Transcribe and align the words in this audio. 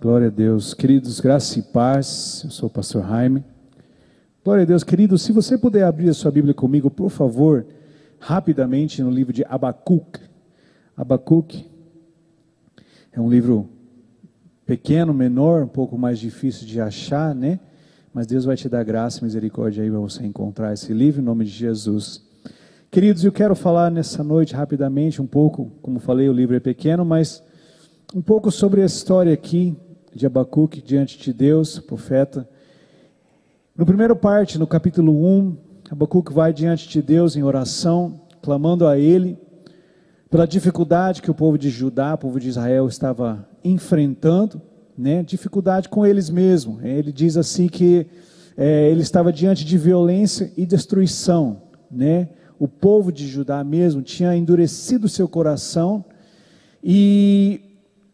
Glória 0.00 0.28
a 0.28 0.30
Deus. 0.30 0.72
Queridos, 0.72 1.20
graça 1.20 1.58
e 1.58 1.62
paz. 1.62 2.40
Eu 2.42 2.50
sou 2.50 2.70
o 2.70 2.72
pastor 2.72 3.06
Jaime. 3.06 3.44
Glória 4.42 4.62
a 4.62 4.66
Deus. 4.66 4.82
Querido, 4.82 5.18
se 5.18 5.30
você 5.30 5.58
puder 5.58 5.84
abrir 5.84 6.08
a 6.08 6.14
sua 6.14 6.30
Bíblia 6.30 6.54
comigo, 6.54 6.90
por 6.90 7.10
favor, 7.10 7.66
rapidamente 8.18 9.02
no 9.02 9.10
livro 9.10 9.30
de 9.30 9.44
Abacuque. 9.44 10.22
Abacuque 10.96 11.66
é 13.12 13.20
um 13.20 13.28
livro 13.28 13.68
pequeno, 14.64 15.12
menor, 15.12 15.64
um 15.64 15.68
pouco 15.68 15.98
mais 15.98 16.18
difícil 16.18 16.66
de 16.66 16.80
achar, 16.80 17.34
né? 17.34 17.60
Mas 18.14 18.26
Deus 18.26 18.46
vai 18.46 18.56
te 18.56 18.70
dar 18.70 18.82
graça 18.82 19.20
e 19.20 19.24
misericórdia 19.24 19.84
aí 19.84 19.90
para 19.90 20.00
você 20.00 20.24
encontrar 20.24 20.72
esse 20.72 20.94
livro 20.94 21.20
em 21.20 21.24
nome 21.24 21.44
de 21.44 21.50
Jesus. 21.50 22.24
Queridos, 22.90 23.22
eu 23.22 23.32
quero 23.32 23.54
falar 23.54 23.90
nessa 23.90 24.24
noite 24.24 24.54
rapidamente 24.54 25.20
um 25.20 25.26
pouco, 25.26 25.70
como 25.82 26.00
falei, 26.00 26.26
o 26.26 26.32
livro 26.32 26.56
é 26.56 26.60
pequeno, 26.60 27.04
mas 27.04 27.42
um 28.14 28.22
pouco 28.22 28.50
sobre 28.50 28.80
a 28.80 28.86
história 28.86 29.34
aqui 29.34 29.76
de 30.14 30.26
Abacuque 30.26 30.82
diante 30.82 31.18
de 31.18 31.32
Deus, 31.32 31.78
profeta. 31.78 32.48
No 33.76 33.86
primeiro 33.86 34.16
parte, 34.16 34.58
no 34.58 34.66
capítulo 34.66 35.12
1, 35.12 35.56
Abacuque 35.90 36.32
vai 36.32 36.52
diante 36.52 36.88
de 36.88 37.00
Deus 37.00 37.36
em 37.36 37.42
oração, 37.42 38.20
clamando 38.42 38.86
a 38.86 38.98
Ele 38.98 39.38
pela 40.30 40.46
dificuldade 40.46 41.20
que 41.20 41.30
o 41.30 41.34
povo 41.34 41.58
de 41.58 41.70
Judá, 41.70 42.14
o 42.14 42.18
povo 42.18 42.38
de 42.38 42.48
Israel 42.48 42.86
estava 42.86 43.48
enfrentando, 43.64 44.62
né? 44.96 45.22
dificuldade 45.22 45.88
com 45.88 46.06
eles 46.06 46.30
mesmos. 46.30 46.82
Ele 46.84 47.10
diz 47.12 47.36
assim 47.36 47.68
que 47.68 48.06
é, 48.56 48.90
ele 48.90 49.00
estava 49.00 49.32
diante 49.32 49.64
de 49.64 49.76
violência 49.76 50.52
e 50.56 50.64
destruição. 50.64 51.62
Né? 51.90 52.28
O 52.58 52.68
povo 52.68 53.10
de 53.10 53.26
Judá 53.26 53.64
mesmo 53.64 54.02
tinha 54.02 54.36
endurecido 54.36 55.08
seu 55.08 55.26
coração 55.26 56.04
e 56.82 57.69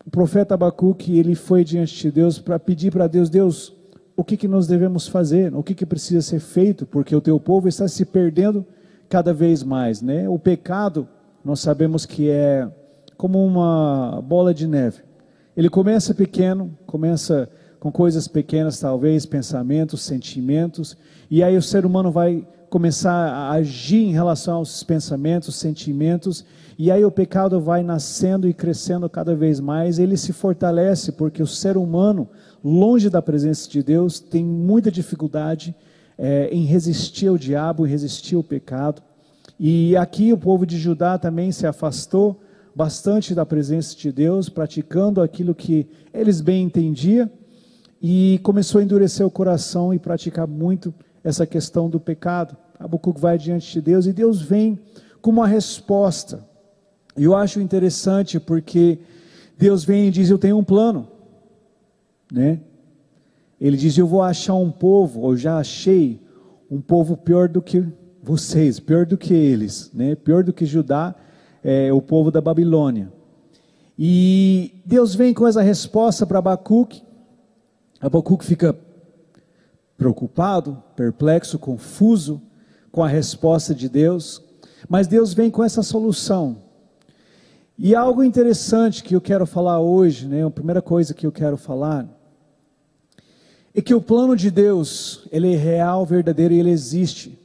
o 0.07 0.11
profeta 0.11 0.55
Abacuque, 0.55 1.19
ele 1.19 1.35
foi 1.35 1.65
diante 1.65 2.01
de 2.01 2.13
Deus 2.13 2.39
para 2.39 2.61
pedir 2.61 2.93
para 2.93 3.09
Deus, 3.09 3.29
Deus, 3.29 3.75
o 4.17 4.23
que, 4.23 4.37
que 4.37 4.47
nós 4.47 4.69
devemos 4.69 5.09
fazer? 5.09 5.53
O 5.53 5.65
que, 5.65 5.75
que 5.75 5.85
precisa 5.85 6.23
ser 6.23 6.39
feito? 6.39 6.87
Porque 6.87 7.15
o 7.15 7.21
teu 7.21 7.41
povo 7.41 7.67
está 7.67 7.89
se 7.89 8.05
perdendo 8.05 8.65
cada 9.09 9.35
vez 9.35 9.65
mais, 9.65 10.01
né? 10.01 10.29
O 10.29 10.39
pecado, 10.39 11.09
nós 11.45 11.59
sabemos 11.59 12.07
que 12.07 12.31
é 12.31 12.69
como 13.17 13.45
uma 13.45 14.23
bola 14.23 14.55
de 14.55 14.69
neve. 14.69 15.03
Ele 15.57 15.69
começa 15.69 16.15
pequeno, 16.15 16.79
começa 16.87 17.49
com 17.81 17.91
coisas 17.91 18.29
pequenas, 18.29 18.79
talvez, 18.79 19.27
pensamentos, 19.27 20.03
sentimentos, 20.03 20.97
e 21.29 21.43
aí 21.43 21.57
o 21.57 21.63
ser 21.63 21.85
humano 21.85 22.13
vai 22.13 22.47
começar 22.77 23.31
a 23.31 23.53
agir 23.53 24.05
em 24.05 24.13
relação 24.13 24.57
aos 24.57 24.83
pensamentos, 24.83 25.57
sentimentos, 25.57 26.45
e 26.79 26.91
aí 26.91 27.03
o 27.07 27.11
pecado 27.11 27.59
vai 27.59 27.83
nascendo 27.83 28.47
e 28.47 28.53
crescendo 28.53 29.09
cada 29.09 29.35
vez 29.35 29.61
mais, 29.61 29.99
ele 29.99 30.15
se 30.15 30.31
fortalece, 30.31 31.13
porque 31.13 31.43
o 31.43 31.47
ser 31.47 31.79
humano, 31.79 32.29
longe 32.63 33.09
da 33.09 33.23
presença 33.23 33.67
de 33.67 33.83
Deus, 33.83 34.21
tem 34.21 34.45
muita 34.45 34.91
dificuldade 34.91 35.75
é, 36.19 36.51
em 36.53 36.67
resistir 36.67 37.29
ao 37.29 37.39
diabo, 37.39 37.87
em 37.87 37.89
resistir 37.89 38.35
ao 38.35 38.45
pecado. 38.45 39.01
E 39.59 39.97
aqui 39.97 40.31
o 40.31 40.37
povo 40.37 40.67
de 40.67 40.77
Judá 40.77 41.17
também 41.17 41.53
se 41.53 41.67
afastou 41.67 42.43
bastante 42.75 43.35
da 43.35 43.47
presença 43.47 43.97
de 43.97 44.13
Deus, 44.13 44.51
praticando 44.51 45.23
aquilo 45.23 45.55
que 45.55 45.89
eles 46.13 46.43
bem 46.43 46.65
entendiam, 46.65 47.31
e 48.03 48.39
começou 48.43 48.83
a 48.83 48.85
endurecer 48.85 49.27
o 49.27 49.31
coração 49.31 49.95
e 49.95 49.99
praticar 49.99 50.47
muito 50.47 50.93
essa 51.27 51.45
questão 51.45 51.91
do 51.91 51.99
pecado. 51.99 52.57
Abacuque 52.79 53.21
vai 53.21 53.37
diante 53.37 53.73
de 53.73 53.81
Deus 53.81 54.07
e 54.07 54.13
Deus 54.13 54.41
vem 54.41 54.79
com 55.21 55.31
uma 55.31 55.47
resposta. 55.47 56.47
E 57.17 57.25
eu 57.25 57.35
acho 57.35 57.61
interessante 57.61 58.39
porque 58.39 59.01
Deus 59.59 59.85
vem 59.85 60.07
e 60.07 60.11
diz: 60.13 60.31
Eu 60.31 60.39
tenho 60.39 60.57
um 60.57 60.63
plano, 60.63 61.09
né? 62.33 62.61
Ele 63.61 63.77
diz: 63.77 63.99
Eu 63.99 64.07
vou 64.07 64.23
achar 64.23 64.55
um 64.55 64.71
povo, 64.71 65.23
ou 65.23 65.37
já 65.37 65.59
achei 65.59 66.23
um 66.71 66.81
povo 66.81 67.17
pior 67.17 67.49
do 67.49 67.61
que 67.61 67.85
vocês, 68.23 68.79
pior 68.79 69.05
do 69.05 69.19
que 69.19 69.35
eles, 69.35 69.91
né? 69.93 70.15
Pior 70.15 70.45
do 70.45 70.53
que 70.53 70.65
Judá, 70.65 71.13
é, 71.65 71.93
o 71.93 72.01
povo 72.01 72.31
da 72.31 72.41
Babilônia. 72.41 73.13
E 73.99 74.81
Deus 74.85 75.15
vem 75.15 75.35
com 75.35 75.47
essa 75.47 75.63
resposta 75.63 76.25
para 76.25 76.39
Abacuque. 76.39 77.03
Abacuque 78.01 78.45
fica 78.45 78.77
preocupado, 79.97 80.83
perplexo, 80.95 81.59
confuso 81.59 82.43
com 82.93 83.03
a 83.03 83.09
resposta 83.09 83.75
de 83.75 83.89
Deus, 83.89 84.43
mas 84.89 85.07
Deus 85.07 85.35
vem 85.35 85.51
com 85.51 85.65
essa 85.65 85.83
solução. 85.83 86.63
E 87.79 87.95
algo 87.95 88.25
interessante 88.25 89.03
que 89.03 89.15
eu 89.15 89.21
quero 89.21 89.47
falar 89.47 89.81
hoje, 89.81 90.27
né, 90.27 90.45
a 90.45 90.51
primeira 90.51 90.81
coisa 90.81 91.13
que 91.13 91.27
eu 91.27 91.33
quero 91.33 91.57
falar, 91.57 92.09
é 93.75 93.83
que 93.83 93.95
o 93.95 94.01
plano 94.01 94.35
de 94.35 94.51
Deus, 94.51 95.29
ele 95.31 95.53
é 95.53 95.57
real, 95.57 96.07
verdadeiro 96.07 96.55
e 96.55 96.59
ele 96.59 96.71
existe. 96.71 97.39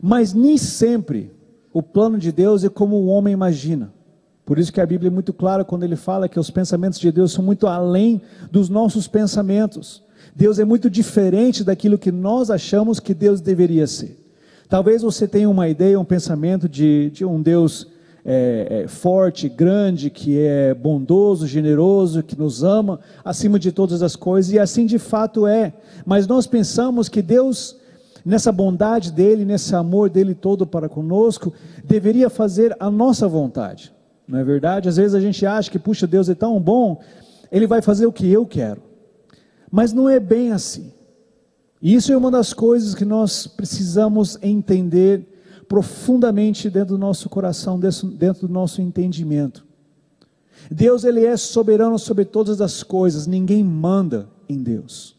Mas 0.00 0.32
nem 0.32 0.56
sempre 0.56 1.30
o 1.72 1.82
plano 1.82 2.18
de 2.18 2.32
Deus 2.32 2.64
é 2.64 2.70
como 2.70 2.96
o 2.96 3.06
homem 3.08 3.34
imagina. 3.34 3.92
Por 4.46 4.58
isso 4.58 4.72
que 4.72 4.80
a 4.80 4.86
Bíblia 4.86 5.08
é 5.08 5.10
muito 5.10 5.34
clara 5.34 5.66
quando 5.66 5.82
ele 5.82 5.96
fala 5.96 6.26
que 6.26 6.40
os 6.40 6.50
pensamentos 6.50 6.98
de 6.98 7.12
Deus 7.12 7.32
são 7.32 7.44
muito 7.44 7.66
além 7.66 8.22
dos 8.50 8.70
nossos 8.70 9.06
pensamentos. 9.06 10.02
Deus 10.34 10.58
é 10.58 10.64
muito 10.64 10.88
diferente 10.88 11.64
daquilo 11.64 11.98
que 11.98 12.12
nós 12.12 12.50
achamos 12.50 13.00
que 13.00 13.14
Deus 13.14 13.40
deveria 13.40 13.86
ser. 13.86 14.16
Talvez 14.68 15.02
você 15.02 15.26
tenha 15.26 15.48
uma 15.48 15.68
ideia, 15.68 15.98
um 15.98 16.04
pensamento 16.04 16.68
de, 16.68 17.10
de 17.10 17.24
um 17.24 17.40
Deus 17.40 17.86
é, 18.24 18.82
é, 18.84 18.88
forte, 18.88 19.48
grande, 19.48 20.10
que 20.10 20.38
é 20.38 20.74
bondoso, 20.74 21.46
generoso, 21.46 22.22
que 22.22 22.38
nos 22.38 22.62
ama 22.62 23.00
acima 23.24 23.58
de 23.58 23.72
todas 23.72 24.02
as 24.02 24.14
coisas, 24.14 24.52
e 24.52 24.58
assim 24.58 24.84
de 24.84 24.98
fato 24.98 25.46
é. 25.46 25.72
Mas 26.04 26.26
nós 26.26 26.46
pensamos 26.46 27.08
que 27.08 27.22
Deus, 27.22 27.76
nessa 28.24 28.52
bondade 28.52 29.10
dele, 29.10 29.46
nesse 29.46 29.74
amor 29.74 30.10
dele 30.10 30.34
todo 30.34 30.66
para 30.66 30.88
conosco, 30.88 31.54
deveria 31.82 32.28
fazer 32.28 32.76
a 32.78 32.90
nossa 32.90 33.26
vontade. 33.26 33.90
Não 34.28 34.38
é 34.38 34.44
verdade? 34.44 34.90
Às 34.90 34.98
vezes 34.98 35.14
a 35.14 35.20
gente 35.20 35.46
acha 35.46 35.70
que, 35.70 35.78
puxa, 35.78 36.06
Deus 36.06 36.28
é 36.28 36.34
tão 36.34 36.60
bom, 36.60 37.00
ele 37.50 37.66
vai 37.66 37.80
fazer 37.80 38.04
o 38.04 38.12
que 38.12 38.30
eu 38.30 38.44
quero. 38.44 38.82
Mas 39.70 39.92
não 39.92 40.08
é 40.08 40.18
bem 40.18 40.52
assim. 40.52 40.92
E 41.80 41.94
isso 41.94 42.12
é 42.12 42.16
uma 42.16 42.30
das 42.30 42.52
coisas 42.52 42.94
que 42.94 43.04
nós 43.04 43.46
precisamos 43.46 44.38
entender 44.42 45.26
profundamente 45.68 46.70
dentro 46.70 46.96
do 46.96 46.98
nosso 46.98 47.28
coração, 47.28 47.78
dentro 47.78 48.46
do 48.46 48.52
nosso 48.52 48.80
entendimento. 48.80 49.66
Deus 50.70 51.04
ele 51.04 51.24
é 51.24 51.36
soberano 51.36 51.98
sobre 51.98 52.24
todas 52.24 52.60
as 52.60 52.82
coisas, 52.82 53.26
ninguém 53.26 53.62
manda 53.62 54.28
em 54.48 54.58
Deus. 54.58 55.16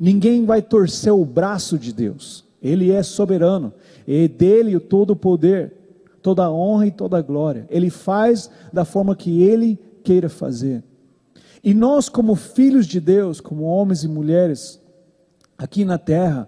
Ninguém 0.00 0.44
vai 0.44 0.62
torcer 0.62 1.12
o 1.12 1.24
braço 1.24 1.78
de 1.78 1.92
Deus. 1.92 2.44
Ele 2.62 2.90
é 2.90 3.02
soberano, 3.02 3.72
e 4.06 4.26
dele 4.26 4.80
todo 4.80 5.10
o 5.10 5.16
poder, 5.16 5.72
toda 6.22 6.44
a 6.44 6.50
honra 6.50 6.86
e 6.86 6.90
toda 6.90 7.18
a 7.18 7.22
glória. 7.22 7.66
Ele 7.70 7.90
faz 7.90 8.50
da 8.72 8.84
forma 8.84 9.14
que 9.14 9.42
ele 9.42 9.78
queira 10.02 10.28
fazer. 10.28 10.82
E 11.64 11.72
nós 11.72 12.10
como 12.10 12.34
filhos 12.34 12.86
de 12.86 13.00
Deus, 13.00 13.40
como 13.40 13.64
homens 13.64 14.04
e 14.04 14.08
mulheres 14.08 14.78
aqui 15.56 15.82
na 15.82 15.96
terra, 15.96 16.46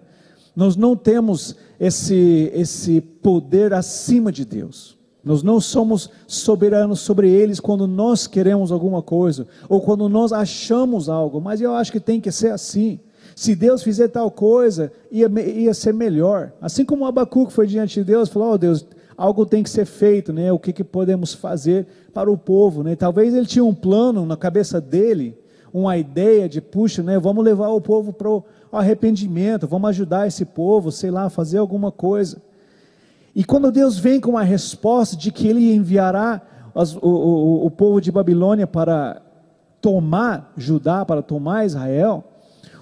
nós 0.55 0.75
não 0.75 0.95
temos 0.95 1.55
esse, 1.79 2.51
esse 2.53 3.01
poder 3.01 3.73
acima 3.73 4.31
de 4.31 4.45
Deus. 4.45 4.95
Nós 5.23 5.41
não 5.41 5.59
somos 5.59 6.09
soberanos 6.27 6.99
sobre 6.99 7.29
eles 7.29 7.59
quando 7.59 7.87
nós 7.87 8.27
queremos 8.27 8.71
alguma 8.71 9.01
coisa, 9.01 9.47
ou 9.67 9.81
quando 9.81 10.07
nós 10.07 10.31
achamos 10.31 11.09
algo, 11.09 11.41
mas 11.41 11.59
eu 11.59 11.73
acho 11.73 11.91
que 11.91 11.99
tem 11.99 12.21
que 12.21 12.31
ser 12.31 12.51
assim. 12.51 12.99
Se 13.35 13.55
Deus 13.55 13.83
fizer 13.83 14.07
tal 14.07 14.31
coisa, 14.31 14.91
ia, 15.11 15.27
ia 15.27 15.73
ser 15.73 15.93
melhor. 15.93 16.53
Assim 16.61 16.85
como 16.85 17.05
Abacuque 17.05 17.51
foi 17.51 17.67
diante 17.67 17.95
de 17.95 18.03
Deus, 18.03 18.29
falou: 18.29 18.53
Oh 18.53 18.57
Deus, 18.57 18.85
algo 19.17 19.45
tem 19.45 19.63
que 19.63 19.69
ser 19.69 19.85
feito, 19.85 20.31
né? 20.31 20.51
O 20.51 20.59
que, 20.59 20.71
que 20.71 20.83
podemos 20.83 21.33
fazer 21.33 21.87
para 22.13 22.31
o 22.31 22.37
povo, 22.37 22.83
né? 22.83 22.95
Talvez 22.95 23.33
ele 23.33 23.47
tinha 23.47 23.65
um 23.65 23.73
plano 23.73 24.25
na 24.25 24.37
cabeça 24.37 24.79
dele, 24.79 25.35
uma 25.73 25.97
ideia 25.97 26.47
de, 26.47 26.61
puxa, 26.61 27.01
né? 27.01 27.17
Vamos 27.17 27.43
levar 27.43 27.69
o 27.69 27.81
povo 27.81 28.13
para 28.13 28.29
o 28.29 28.43
arrependimento, 28.71 29.67
vamos 29.67 29.89
ajudar 29.89 30.27
esse 30.27 30.45
povo, 30.45 30.91
sei 30.91 31.09
lá, 31.09 31.29
fazer 31.29 31.57
alguma 31.57 31.91
coisa. 31.91 32.39
E 33.35 33.43
quando 33.43 33.71
Deus 33.71 33.97
vem 33.97 34.19
com 34.19 34.37
a 34.37 34.43
resposta 34.43 35.15
de 35.15 35.31
que 35.31 35.47
Ele 35.47 35.73
enviará 35.73 36.41
as, 36.75 36.95
o, 36.95 36.99
o, 37.01 37.65
o 37.65 37.71
povo 37.71 37.99
de 37.99 38.11
Babilônia 38.11 38.67
para 38.67 39.21
tomar 39.81 40.53
Judá, 40.55 41.03
para 41.03 41.23
tomar 41.23 41.65
Israel, 41.65 42.23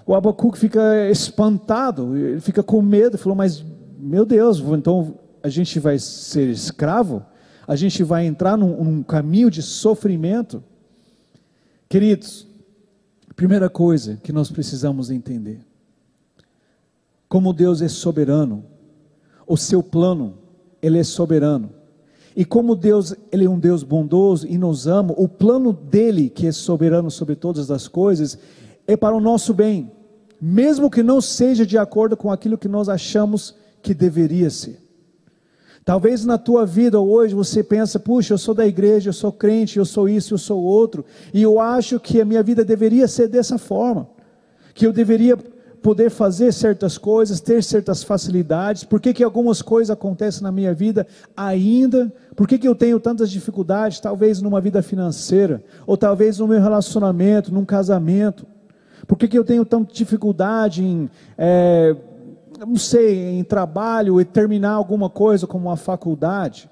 o 0.06 0.14
Abacuque 0.14 0.60
fica 0.60 1.10
espantado, 1.10 2.16
ele 2.16 2.40
fica 2.40 2.62
com 2.62 2.82
medo, 2.82 3.18
falou, 3.18 3.36
mas 3.36 3.66
meu 3.98 4.26
Deus, 4.26 4.60
então 4.60 5.16
a 5.46 5.50
gente 5.50 5.80
vai 5.80 6.00
ser 6.00 6.50
escravo? 6.50 7.24
A 7.68 7.76
gente 7.76 8.02
vai 8.02 8.26
entrar 8.26 8.58
num, 8.58 8.84
num 8.84 9.04
caminho 9.04 9.52
de 9.52 9.62
sofrimento? 9.62 10.64
Queridos, 11.88 12.48
primeira 13.36 13.70
coisa 13.70 14.20
que 14.24 14.34
nós 14.34 14.50
precisamos 14.50 15.12
entender, 15.12 15.60
como 17.30 17.54
Deus 17.54 17.80
é 17.84 17.88
soberano, 17.88 18.66
o 19.46 19.56
seu 19.56 19.84
plano, 19.84 20.40
ele 20.82 20.98
é 20.98 21.04
soberano. 21.04 21.70
E 22.36 22.44
como 22.44 22.76
Deus, 22.76 23.16
Ele 23.32 23.46
é 23.46 23.50
um 23.50 23.58
Deus 23.58 23.82
bondoso 23.82 24.46
e 24.46 24.58
nos 24.58 24.88
ama, 24.88 25.14
o 25.16 25.26
plano 25.26 25.72
dele, 25.72 26.30
que 26.30 26.48
é 26.48 26.52
soberano 26.52 27.10
sobre 27.10 27.36
todas 27.36 27.72
as 27.72 27.88
coisas, 27.88 28.38
é 28.86 28.98
para 28.98 29.16
o 29.16 29.22
nosso 29.22 29.54
bem, 29.54 29.90
mesmo 30.42 30.90
que 30.90 31.02
não 31.02 31.22
seja 31.22 31.66
de 31.66 31.78
acordo 31.78 32.18
com 32.18 32.30
aquilo 32.30 32.58
que 32.58 32.68
nós 32.68 32.90
achamos 32.90 33.56
que 33.82 33.94
deveria 33.94 34.50
ser. 34.50 34.85
Talvez 35.86 36.26
na 36.26 36.40
tua 36.40 36.66
vida 36.66 37.00
hoje 37.00 37.36
você 37.36 37.64
pensa, 37.64 38.00
puxa, 38.00 38.34
eu 38.34 38.40
sou 38.40 38.56
da 38.56 38.66
igreja, 38.66 39.10
eu 39.10 39.14
sou 39.14 39.32
crente, 39.32 39.78
eu 39.78 39.86
sou 39.86 40.10
isso, 40.10 40.34
eu 40.34 40.38
sou 40.40 40.64
outro, 40.64 41.06
e 41.32 41.44
eu 41.44 41.60
acho 41.60 42.00
que 42.00 42.20
a 42.20 42.26
minha 42.26 42.42
vida 42.42 42.66
deveria 42.66 43.08
ser 43.08 43.28
dessa 43.28 43.60
forma, 43.60 44.10
que 44.74 44.88
eu 44.88 44.92
deveria 44.92 45.38
poder 45.84 46.10
fazer 46.10 46.52
certas 46.52 46.98
coisas, 46.98 47.40
ter 47.40 47.64
certas 47.64 48.04
facilidades, 48.04 48.84
por 48.84 49.00
que, 49.00 49.14
que 49.14 49.24
algumas 49.24 49.62
coisas 49.62 49.92
acontecem 49.92 50.42
na 50.42 50.52
minha 50.52 50.74
vida 50.74 51.06
ainda, 51.38 52.12
por 52.36 52.48
que, 52.48 52.58
que 52.58 52.68
eu 52.68 52.74
tenho 52.74 53.00
tantas 53.00 53.30
dificuldades, 53.30 54.00
talvez 54.00 54.42
numa 54.42 54.60
vida 54.60 54.82
financeira, 54.82 55.64
ou 55.86 55.96
talvez 55.96 56.40
no 56.40 56.48
meu 56.48 56.60
relacionamento, 56.60 57.54
num 57.54 57.64
casamento, 57.64 58.48
por 59.06 59.20
que, 59.20 59.28
que 59.28 59.38
eu 59.38 59.44
tenho 59.44 59.64
tanta 59.64 59.94
dificuldade 59.94 60.84
em, 60.84 61.08
é, 61.38 61.96
não 62.60 62.76
sei, 62.78 63.38
em 63.38 63.44
trabalho 63.44 64.20
e 64.20 64.26
terminar 64.26 64.72
alguma 64.72 65.10
coisa 65.10 65.48
como 65.48 65.68
uma 65.68 65.78
faculdade? 65.78 66.70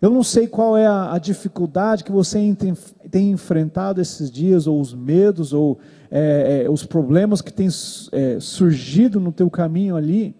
Eu 0.00 0.10
não 0.10 0.22
sei 0.22 0.46
qual 0.46 0.78
é 0.78 0.86
a, 0.86 1.12
a 1.12 1.18
dificuldade 1.18 2.04
que 2.04 2.10
você 2.10 2.38
tem, 2.54 2.74
tem, 3.10 3.30
enfrentado 3.32 4.00
esses 4.00 4.30
dias, 4.30 4.66
ou 4.66 4.80
os 4.80 4.94
medos, 4.94 5.52
ou 5.52 5.78
é, 6.10 6.62
é, 6.64 6.70
os 6.70 6.86
problemas 6.86 7.42
que 7.42 7.52
têm 7.52 7.68
é, 8.12 8.40
surgido 8.40 9.20
no 9.20 9.30
teu 9.30 9.50
caminho 9.50 9.96
ali. 9.96 10.34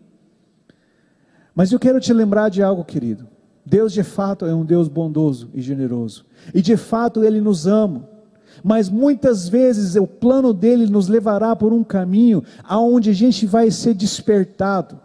Mas 1.55 1.73
eu 1.73 1.79
quero 1.79 2.01
te 2.01 2.13
lembrar 2.13 2.49
de 2.49 2.63
algo, 2.63 2.83
querido. 2.85 3.29
Deus 3.67 3.93
de 3.93 4.03
fato 4.03 4.47
é 4.47 4.55
um 4.55 4.65
Deus 4.65 4.89
bondoso 4.89 5.51
e 5.53 5.61
generoso. 5.61 6.25
E 6.55 6.63
de 6.63 6.77
fato 6.77 7.23
Ele 7.23 7.41
nos 7.41 7.67
ama. 7.67 8.09
Mas 8.63 8.89
muitas 8.89 9.49
vezes 9.49 9.97
o 9.97 10.07
plano 10.07 10.53
dele 10.53 10.87
nos 10.87 11.09
levará 11.09 11.55
por 11.55 11.73
um 11.73 11.85
caminho 11.85 12.43
aonde 12.65 13.11
a 13.11 13.15
gente 13.15 13.47
vai 13.47 13.71
ser 13.71 13.95
despertado 13.95 14.99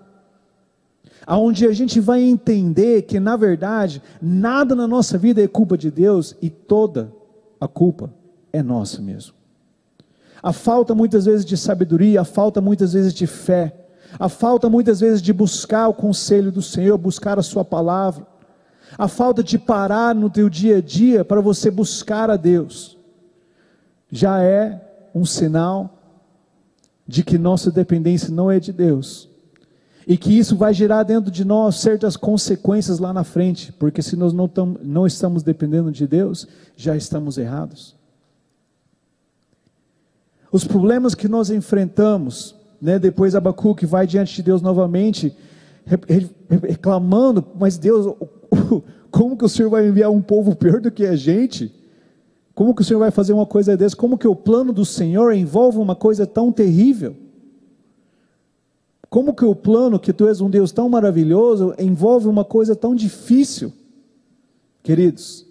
aonde 1.26 1.66
a 1.66 1.74
gente 1.74 2.00
vai 2.00 2.22
entender 2.22 3.04
que 3.04 3.20
na 3.20 3.36
verdade 3.36 4.02
nada 4.22 4.76
na 4.76 4.88
nossa 4.88 5.18
vida 5.18 5.42
é 5.44 5.48
culpa 5.48 5.78
de 5.78 5.90
Deus 5.90 6.36
e 6.42 6.50
toda 6.50 7.12
a 7.60 7.68
culpa 7.68 8.14
é 8.54 8.62
nossa 8.62 9.02
mesmo. 9.02 9.34
A 10.42 10.54
falta 10.54 10.94
muitas 10.94 11.26
vezes 11.26 11.44
de 11.44 11.58
sabedoria, 11.58 12.22
a 12.22 12.26
falta 12.26 12.62
muitas 12.62 12.94
vezes 12.94 13.14
de 13.14 13.26
fé, 13.26 13.76
a 14.20 14.30
falta 14.30 14.70
muitas 14.70 15.00
vezes 15.00 15.22
de 15.22 15.34
buscar 15.34 15.88
o 15.88 15.94
conselho 15.94 16.52
do 16.52 16.62
Senhor, 16.62 16.98
buscar 16.98 17.40
a 17.40 17.44
sua 17.44 17.66
palavra, 17.66 18.26
a 18.98 19.08
falta 19.08 19.44
de 19.44 19.58
parar 19.58 20.14
no 20.14 20.30
teu 20.30 20.48
dia 20.48 20.78
a 20.78 20.82
dia 20.82 21.26
para 21.26 21.42
você 21.42 21.72
buscar 21.72 22.30
a 22.30 22.38
Deus, 22.38 22.96
já 24.12 24.42
é 24.42 25.10
um 25.14 25.26
sinal 25.26 25.98
de 27.08 27.24
que 27.24 27.38
nossa 27.38 27.72
dependência 27.72 28.32
não 28.32 28.50
é 28.50 28.60
de 28.60 28.74
Deus, 28.74 29.30
e 30.08 30.18
que 30.18 30.38
isso 30.38 30.56
vai 30.56 30.74
gerar 30.74 31.04
dentro 31.04 31.32
de 31.32 31.44
nós 31.44 31.78
certas 31.78 32.16
consequências 32.16 33.00
lá 33.00 33.12
na 33.12 33.24
frente, 33.24 33.72
porque 33.74 34.02
se 34.02 34.16
nós 34.16 34.34
não, 34.34 34.48
tam, 34.48 34.78
não 34.84 35.08
estamos 35.08 35.42
dependendo 35.42 35.92
de 35.92 36.06
Deus, 36.06 36.48
já 36.76 36.96
estamos 36.96 37.38
errados. 37.38 37.96
Os 40.52 40.64
problemas 40.64 41.16
que 41.16 41.28
nós 41.28 41.50
enfrentamos, 41.50 42.56
né, 42.80 43.00
depois 43.00 43.36
Abacuque 43.36 43.86
vai 43.86 44.06
diante 44.06 44.36
de 44.36 44.44
Deus 44.44 44.62
novamente, 44.62 45.36
reclamando, 46.62 47.46
mas 47.56 47.78
Deus, 47.78 48.16
como 49.10 49.38
que 49.38 49.46
o 49.46 49.50
Senhor 49.50 49.70
vai 49.70 49.88
enviar 49.88 50.12
um 50.12 50.22
povo 50.22 50.56
pior 50.56 50.80
do 50.80 50.92
que 50.92 51.06
a 51.06 51.16
gente? 51.16 51.74
Como 52.56 52.74
que 52.74 52.82
o 52.82 52.86
Senhor 52.86 53.00
vai 53.00 53.12
fazer 53.12 53.34
uma 53.34 53.46
coisa 53.46 53.76
dessa? 53.76 53.98
Como 53.98 54.18
que 54.18 54.28
o 54.28 54.36
plano 54.36 54.72
do 54.72 54.86
Senhor 54.86 55.34
envolve 55.34 55.78
uma 55.78 55.94
coisa 55.94 56.26
tão 56.26 56.54
terrível? 56.54 57.14
Como 59.10 59.34
que 59.34 59.44
o 59.44 59.54
plano 59.54 60.00
que 60.00 60.14
tu 60.14 60.26
és 60.26 60.40
um 60.40 60.50
Deus 60.50 60.72
tão 60.72 60.88
maravilhoso 60.88 61.76
envolve 61.78 62.30
uma 62.30 62.46
coisa 62.46 62.74
tão 62.74 62.96
difícil? 62.96 63.74
Queridos, 64.82 65.46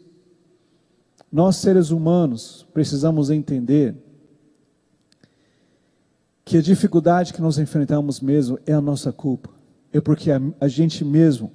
nós 1.31 1.57
seres 1.57 1.91
humanos 1.91 2.67
precisamos 2.73 3.29
entender 3.29 3.95
que 6.43 6.57
a 6.57 6.63
dificuldade 6.63 7.35
que 7.35 7.41
nós 7.43 7.59
enfrentamos 7.59 8.19
mesmo 8.21 8.59
é 8.67 8.73
a 8.73 8.81
nossa 8.81 9.13
culpa. 9.13 9.51
É 9.93 10.01
porque 10.01 10.31
a, 10.31 10.41
a 10.59 10.69
gente 10.69 11.05
mesmo 11.05 11.53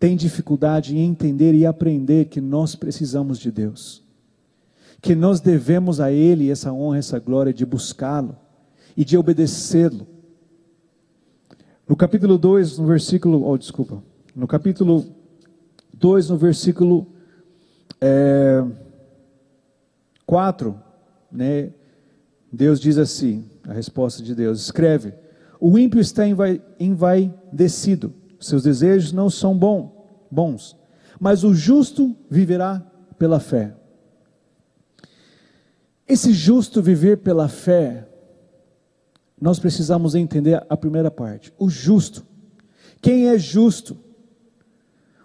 tem 0.00 0.16
dificuldade 0.16 0.96
em 0.96 1.00
entender 1.00 1.54
e 1.54 1.66
aprender 1.66 2.26
que 2.26 2.40
nós 2.40 2.74
precisamos 2.74 3.38
de 3.38 3.50
Deus. 3.50 4.05
Que 5.00 5.14
nós 5.14 5.40
devemos 5.40 6.00
a 6.00 6.10
Ele 6.10 6.50
essa 6.50 6.72
honra, 6.72 6.98
essa 6.98 7.18
glória 7.18 7.52
de 7.52 7.64
buscá-lo 7.64 8.36
e 8.96 9.04
de 9.04 9.16
obedecê-lo 9.16 10.06
no 11.88 11.94
capítulo 11.94 12.36
2, 12.36 12.78
no 12.78 12.86
versículo, 12.86 13.48
oh, 13.48 13.56
desculpa, 13.56 14.02
no 14.34 14.48
capítulo 14.48 15.06
2, 15.94 16.30
no 16.30 16.36
versículo 16.36 17.06
é, 18.00 18.64
4, 20.26 20.76
né, 21.30 21.70
Deus 22.52 22.80
diz 22.80 22.98
assim, 22.98 23.48
a 23.68 23.72
resposta 23.72 24.20
de 24.20 24.34
Deus, 24.34 24.62
escreve, 24.62 25.14
o 25.60 25.78
ímpio 25.78 26.00
está 26.00 26.24
envaidecido, 26.80 28.12
seus 28.40 28.64
desejos 28.64 29.12
não 29.12 29.30
são 29.30 29.56
bom, 29.56 30.26
bons, 30.28 30.76
mas 31.20 31.44
o 31.44 31.54
justo 31.54 32.16
viverá 32.28 32.84
pela 33.16 33.38
fé. 33.38 33.72
Esse 36.08 36.32
justo 36.32 36.80
viver 36.80 37.18
pela 37.18 37.48
fé 37.48 38.06
nós 39.40 39.58
precisamos 39.58 40.14
entender 40.14 40.64
a 40.68 40.76
primeira 40.76 41.10
parte: 41.10 41.52
o 41.58 41.68
justo. 41.68 42.24
Quem 43.00 43.28
é 43.28 43.38
justo? 43.38 43.96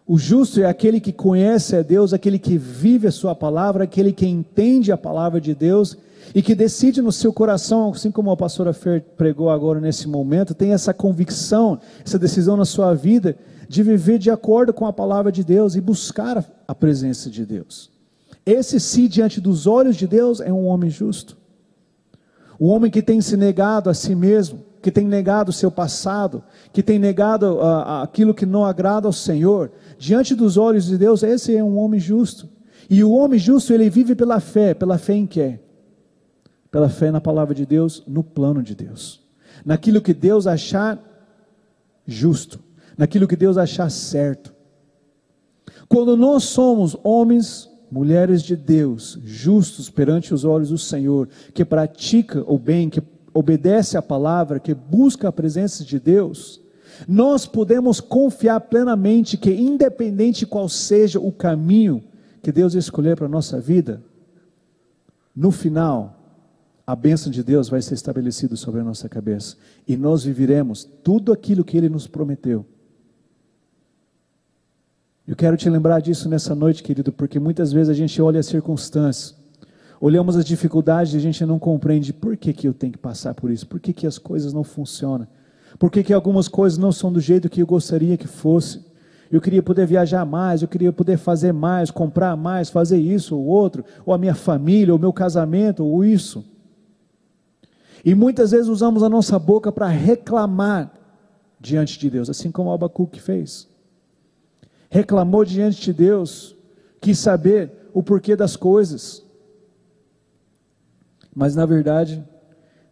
O 0.06 0.18
justo 0.18 0.60
é 0.60 0.66
aquele 0.66 1.00
que 1.00 1.14
conhece 1.14 1.76
a 1.76 1.82
Deus, 1.82 2.14
aquele 2.14 2.38
que 2.38 2.58
vive 2.58 3.08
a 3.08 3.12
Sua 3.12 3.34
palavra, 3.34 3.86
aquele 3.86 4.12
que 4.12 4.28
entende 4.28 4.92
a 4.92 4.98
palavra 4.98 5.40
de 5.40 5.56
Deus 5.56 5.98
e 6.36 6.42
que 6.42 6.54
decide 6.54 7.02
no 7.02 7.12
seu 7.12 7.32
coração, 7.32 7.92
assim 7.92 8.12
como 8.12 8.30
a 8.30 8.38
pastora 8.38 8.74
Fer 8.74 9.02
pregou 9.16 9.50
agora 9.50 9.80
nesse 9.80 10.08
momento, 10.08 10.54
tem 10.54 10.74
essa 10.74 10.94
convicção, 10.94 11.80
essa 12.06 12.20
decisão 12.20 12.58
na 12.58 12.66
sua 12.66 12.94
vida 12.94 13.38
de 13.68 13.84
viver 13.84 14.20
de 14.20 14.30
acordo 14.30 14.74
com 14.74 14.86
a 14.86 14.94
palavra 14.94 15.32
de 15.32 15.44
Deus 15.44 15.76
e 15.76 15.82
buscar 15.82 16.46
a 16.68 16.76
presença 16.76 17.30
de 17.30 17.46
Deus. 17.46 17.91
Esse, 18.46 18.80
sim, 18.80 19.08
diante 19.08 19.40
dos 19.40 19.68
olhos 19.68 19.96
de 19.96 20.08
Deus, 20.08 20.40
é 20.42 20.52
um 20.52 20.66
homem 20.66 20.90
justo. 20.90 21.38
O 22.60 22.68
homem 22.68 22.92
que 22.92 23.02
tem 23.02 23.22
se 23.22 23.36
negado 23.36 23.90
a 23.90 23.94
si 23.94 24.14
mesmo, 24.14 24.64
que 24.82 24.92
tem 24.92 25.06
negado 25.06 25.50
o 25.50 25.54
seu 25.54 25.72
passado, 25.72 26.44
que 26.74 26.82
tem 26.82 26.98
negado 26.98 27.56
uh, 27.56 28.02
aquilo 28.04 28.34
que 28.34 28.46
não 28.46 28.66
agrada 28.66 29.08
ao 29.08 29.14
Senhor, 29.14 29.72
diante 29.98 30.36
dos 30.36 30.58
olhos 30.58 30.86
de 30.86 30.98
Deus, 30.98 31.24
esse 31.24 31.56
é 31.56 31.64
um 31.64 31.78
homem 31.78 32.00
justo. 32.00 32.50
E 32.90 33.04
o 33.04 33.12
homem 33.12 33.40
justo, 33.40 33.74
ele 33.74 33.90
vive 33.90 34.16
pela 34.16 34.40
fé, 34.40 34.74
pela 34.74 34.98
fé 34.98 35.14
em 35.14 35.26
quê? 35.26 35.60
Pela 36.70 36.90
fé 36.90 37.10
na 37.10 37.22
palavra 37.22 37.56
de 37.56 37.66
Deus, 37.66 38.04
no 38.08 38.24
plano 38.24 38.62
de 38.62 38.76
Deus. 38.76 39.22
Naquilo 39.64 40.02
que 40.02 40.14
Deus 40.14 40.46
achar 40.48 41.00
justo, 42.06 42.60
naquilo 42.98 43.28
que 43.28 43.36
Deus 43.36 43.58
achar 43.58 43.90
certo. 43.90 44.54
Quando 45.88 46.18
nós 46.18 46.44
somos 46.44 46.98
homens 47.04 47.71
mulheres 47.92 48.42
de 48.42 48.56
Deus, 48.56 49.20
justos 49.26 49.90
perante 49.90 50.34
os 50.34 50.46
olhos 50.46 50.70
do 50.70 50.78
Senhor, 50.78 51.28
que 51.54 51.66
pratica 51.66 52.44
o 52.48 52.58
bem, 52.58 52.90
que 52.90 53.04
obedece 53.34 53.98
à 53.98 54.02
palavra, 54.02 54.60
que 54.60 54.74
busca 54.74 55.28
a 55.28 55.32
presença 55.32 55.84
de 55.84 56.00
Deus, 56.00 56.62
nós 57.08 57.46
podemos 57.46 58.00
confiar 58.00 58.62
plenamente 58.62 59.38
que, 59.38 59.52
independente 59.52 60.46
qual 60.46 60.70
seja 60.70 61.20
o 61.20 61.32
caminho 61.32 62.04
que 62.42 62.52
Deus 62.52 62.74
escolher 62.74 63.16
para 63.16 63.26
a 63.26 63.30
nossa 63.30 63.60
vida, 63.60 64.02
no 65.36 65.52
final, 65.52 66.18
a 66.86 66.96
bênção 66.96 67.32
de 67.32 67.44
Deus 67.44 67.70
vai 67.70 67.82
ser 67.82 67.94
estabelecida 67.94 68.56
sobre 68.56 68.82
a 68.82 68.84
nossa 68.84 69.08
cabeça 69.08 69.56
e 69.88 69.96
nós 69.96 70.24
viveremos 70.24 70.84
tudo 71.04 71.32
aquilo 71.32 71.64
que 71.64 71.78
Ele 71.78 71.90
nos 71.90 72.08
prometeu. 72.08 72.66
Eu 75.28 75.36
quero 75.36 75.56
te 75.56 75.70
lembrar 75.70 76.00
disso 76.00 76.28
nessa 76.28 76.56
noite, 76.56 76.82
querido, 76.82 77.12
porque 77.12 77.40
muitas 77.40 77.72
vezes 77.72 77.90
a 77.90 77.94
gente 77.94 78.20
olha 78.22 78.40
as 78.40 78.48
circunstâncias, 78.48 79.36
olhamos 80.00 80.36
as 80.36 80.44
dificuldades 80.44 81.14
e 81.14 81.18
a 81.18 81.20
gente 81.20 81.46
não 81.46 81.60
compreende 81.60 82.12
por 82.12 82.36
que, 82.36 82.52
que 82.52 82.68
eu 82.68 82.74
tenho 82.74 82.94
que 82.94 82.98
passar 82.98 83.36
por 83.36 83.52
isso, 83.52 83.68
por 83.68 83.80
que, 83.80 83.94
que 83.94 84.08
as 84.08 84.18
coisas 84.18 84.52
não 84.52 84.64
funcionam, 84.64 85.28
por 85.78 85.92
que, 85.92 86.04
que 86.04 86.12
algumas 86.12 86.48
coisas 86.48 86.78
não 86.78 86.92
são 86.92 87.14
do 87.14 87.20
jeito 87.20 87.50
que 87.50 87.62
eu 87.62 87.68
gostaria 87.68 88.18
que 88.18 88.28
fosse. 88.28 88.84
Eu 89.32 89.40
queria 89.40 89.64
poder 89.64 89.86
viajar 89.86 90.26
mais, 90.26 90.62
eu 90.62 90.68
queria 90.68 90.92
poder 90.92 91.18
fazer 91.18 91.54
mais, 91.54 91.90
comprar 91.90 92.36
mais, 92.36 92.70
fazer 92.70 92.98
isso 92.98 93.38
ou 93.38 93.46
outro, 93.46 93.86
ou 94.06 94.14
a 94.14 94.18
minha 94.18 94.36
família, 94.36 94.92
ou 94.92 95.00
meu 95.00 95.14
casamento, 95.14 95.86
ou 95.86 96.04
isso. 96.04 96.44
E 98.04 98.14
muitas 98.14 98.52
vezes 98.52 98.68
usamos 98.68 99.04
a 99.04 99.08
nossa 99.08 99.40
boca 99.40 99.72
para 99.72 99.88
reclamar 99.88 100.92
diante 101.58 101.98
de 101.98 102.10
Deus, 102.10 102.30
assim 102.30 102.52
como 102.52 102.74
Abacuque 102.74 103.22
fez 103.22 103.71
reclamou 104.92 105.46
diante 105.46 105.82
de 105.82 105.94
Deus, 105.94 106.54
quis 107.00 107.18
saber 107.18 107.72
o 107.94 108.04
porquê 108.04 108.36
das 108.36 108.58
coisas. 108.58 109.24
Mas 111.34 111.56
na 111.56 111.66
verdade, 111.66 112.22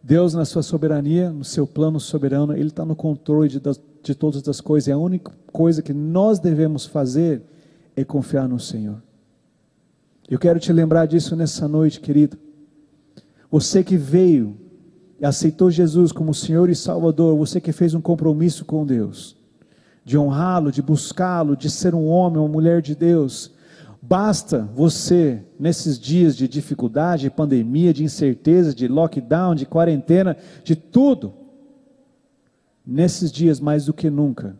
Deus, 0.02 0.32
na 0.32 0.46
sua 0.46 0.62
soberania, 0.62 1.30
no 1.30 1.44
seu 1.44 1.66
plano 1.66 2.00
soberano, 2.00 2.54
Ele 2.54 2.68
está 2.68 2.86
no 2.86 2.96
controle 2.96 3.50
de, 3.50 3.60
de 4.02 4.14
todas 4.14 4.48
as 4.48 4.62
coisas. 4.62 4.88
E 4.88 4.92
a 4.92 4.96
única 4.96 5.30
coisa 5.52 5.82
que 5.82 5.92
nós 5.92 6.38
devemos 6.38 6.86
fazer 6.86 7.42
é 7.94 8.02
confiar 8.02 8.48
no 8.48 8.58
Senhor. 8.58 9.02
Eu 10.28 10.38
quero 10.38 10.58
te 10.58 10.72
lembrar 10.72 11.04
disso 11.04 11.36
nessa 11.36 11.68
noite, 11.68 12.00
querido. 12.00 12.38
Você 13.50 13.84
que 13.84 13.98
veio 13.98 14.56
e 15.20 15.26
aceitou 15.26 15.70
Jesus 15.70 16.12
como 16.12 16.32
Senhor 16.32 16.70
e 16.70 16.74
Salvador, 16.74 17.36
você 17.36 17.60
que 17.60 17.72
fez 17.72 17.92
um 17.92 18.00
compromisso 18.00 18.64
com 18.64 18.86
Deus, 18.86 19.36
de 20.10 20.18
honrá-lo, 20.18 20.72
de 20.72 20.82
buscá-lo, 20.82 21.56
de 21.56 21.70
ser 21.70 21.94
um 21.94 22.06
homem, 22.06 22.40
uma 22.40 22.48
mulher 22.48 22.82
de 22.82 22.96
Deus, 22.96 23.52
Basta 24.02 24.68
você, 24.74 25.44
nesses 25.58 25.98
dias 25.98 26.34
de 26.34 26.48
dificuldade, 26.48 27.22
de 27.22 27.30
pandemia, 27.30 27.92
de 27.92 28.02
incerteza, 28.02 28.74
de 28.74 28.88
lockdown, 28.88 29.54
de 29.54 29.66
quarentena, 29.66 30.36
de 30.64 30.74
tudo, 30.74 31.34
nesses 32.84 33.30
dias 33.30 33.60
mais 33.60 33.84
do 33.84 33.92
que 33.92 34.08
nunca, 34.08 34.56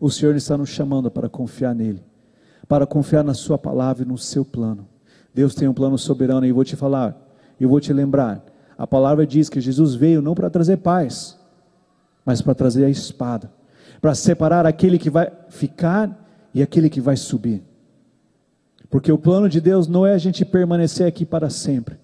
o 0.00 0.10
Senhor 0.10 0.34
está 0.34 0.58
nos 0.58 0.68
chamando 0.68 1.10
para 1.10 1.28
confiar 1.28 1.74
nele, 1.74 2.02
para 2.66 2.84
confiar 2.84 3.22
na 3.22 3.32
Sua 3.32 3.56
palavra 3.56 4.04
e 4.04 4.08
no 4.08 4.18
seu 4.18 4.44
plano. 4.44 4.88
Deus 5.32 5.54
tem 5.54 5.68
um 5.68 5.72
plano 5.72 5.96
soberano 5.96 6.44
e 6.44 6.48
eu 6.48 6.54
vou 6.54 6.64
te 6.64 6.74
falar, 6.74 7.16
eu 7.60 7.68
vou 7.68 7.80
te 7.80 7.92
lembrar. 7.92 8.44
A 8.76 8.86
palavra 8.86 9.26
diz 9.26 9.48
que 9.48 9.60
Jesus 9.60 9.94
veio 9.94 10.20
não 10.20 10.34
para 10.34 10.50
trazer 10.50 10.78
paz, 10.78 11.38
mas 12.24 12.42
para 12.42 12.54
trazer 12.54 12.84
a 12.84 12.90
espada, 12.90 13.50
para 14.00 14.14
separar 14.14 14.66
aquele 14.66 14.98
que 14.98 15.10
vai 15.10 15.30
ficar 15.48 16.26
e 16.54 16.62
aquele 16.62 16.88
que 16.88 17.00
vai 17.00 17.16
subir. 17.16 17.62
Porque 18.88 19.12
o 19.12 19.18
plano 19.18 19.48
de 19.48 19.60
Deus 19.60 19.86
não 19.86 20.06
é 20.06 20.14
a 20.14 20.18
gente 20.18 20.44
permanecer 20.44 21.06
aqui 21.06 21.24
para 21.24 21.50
sempre. 21.50 21.96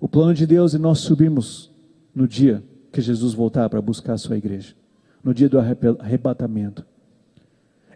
O 0.00 0.08
plano 0.08 0.34
de 0.34 0.46
Deus 0.46 0.74
é 0.74 0.78
nós 0.78 0.98
subirmos 1.00 1.70
no 2.14 2.26
dia 2.26 2.62
que 2.90 3.00
Jesus 3.00 3.34
voltar 3.34 3.68
para 3.68 3.80
buscar 3.80 4.14
a 4.14 4.18
sua 4.18 4.36
igreja, 4.36 4.74
no 5.22 5.32
dia 5.34 5.48
do 5.48 5.58
arrebatamento. 5.58 6.84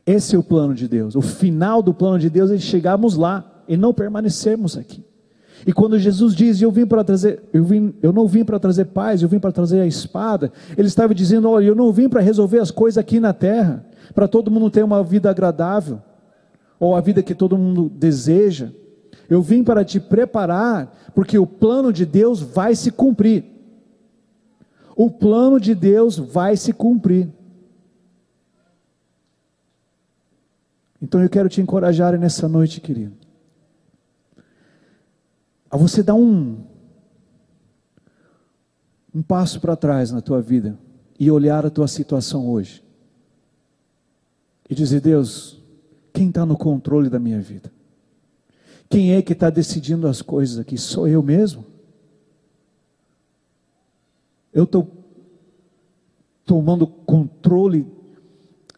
Esse 0.05 0.37
é 0.37 0.39
o 0.39 0.43
plano 0.43 0.75
de 0.75 0.87
Deus. 0.87 1.15
O 1.15 1.23
final 1.23 1.83
do 1.83 1.95
plano 1.95 2.19
de 2.19 2.29
Deus 2.29 2.51
é 2.51 2.59
chegarmos 2.59 3.17
lá 3.17 3.63
e 3.67 3.77
não 3.77 3.95
permanecermos 3.95 4.77
aqui. 4.77 5.05
E 5.67 5.73
quando 5.73 5.99
Jesus 5.99 6.35
diz, 6.35 6.61
eu 6.61 6.71
vim 6.71 6.87
para 6.87 7.05
trazer, 7.05 7.43
eu, 7.53 7.65
vim, 7.65 7.95
eu 8.03 8.13
não 8.13 8.27
vim 8.27 8.45
para 8.45 8.59
trazer 8.59 8.87
paz, 8.87 9.23
eu 9.23 9.29
vim 9.29 9.39
para 9.39 9.53
trazer 9.53 9.81
a 9.81 9.87
espada, 9.87 10.53
ele 10.77 10.89
estava 10.89 11.15
dizendo, 11.15 11.49
olha, 11.49 11.67
eu 11.67 11.75
não 11.75 11.93
vim 11.93 12.09
para 12.09 12.21
resolver 12.21 12.59
as 12.59 12.71
coisas 12.71 12.99
aqui 12.99 13.21
na 13.21 13.33
terra, 13.33 13.85
para 14.15 14.27
todo 14.27 14.51
mundo 14.51 14.71
ter 14.71 14.83
uma 14.83 15.03
vida 15.03 15.31
agradável 15.31 16.01
ou 16.79 16.97
a 16.97 17.01
vida 17.01 17.23
que 17.23 17.35
todo 17.35 17.57
mundo 17.57 17.89
deseja. 17.89 18.71
Eu 19.31 19.41
vim 19.41 19.63
para 19.63 19.85
te 19.85 20.01
preparar, 20.01 20.93
porque 21.15 21.39
o 21.39 21.47
plano 21.47 21.93
de 21.93 22.05
Deus 22.05 22.41
vai 22.41 22.75
se 22.75 22.91
cumprir. 22.91 23.45
O 24.97 25.09
plano 25.09 25.61
de 25.61 25.75
Deus 25.75 26.19
vai 26.19 26.57
se 26.57 26.73
cumprir. 26.73 27.29
Então 31.01 31.23
eu 31.23 31.29
quero 31.29 31.49
te 31.49 31.61
encorajar 31.61 32.19
nessa 32.19 32.49
noite, 32.49 32.81
querido, 32.81 33.13
a 35.73 35.77
você 35.79 36.03
dar 36.03 36.15
um 36.15 36.71
um 39.15 39.23
passo 39.23 39.61
para 39.61 39.77
trás 39.77 40.11
na 40.11 40.21
tua 40.21 40.41
vida 40.41 40.79
e 41.19 41.31
olhar 41.31 41.67
a 41.67 41.71
tua 41.71 41.89
situação 41.89 42.49
hoje 42.49 42.83
e 44.69 44.75
dizer: 44.75 45.01
Deus, 45.01 45.63
quem 46.13 46.29
está 46.29 46.47
no 46.47 46.57
controle 46.57 47.11
da 47.11 47.19
minha 47.19 47.41
vida? 47.41 47.73
Quem 48.89 49.15
é 49.15 49.23
que 49.23 49.33
está 49.33 49.49
decidindo 49.51 50.07
as 50.07 50.21
coisas 50.21 50.59
aqui? 50.59 50.77
Sou 50.77 51.09
eu 51.09 51.23
mesmo? 51.23 51.65
Eu 54.53 54.65
estou 54.65 54.91
tomando 56.45 56.87
controle 56.87 57.87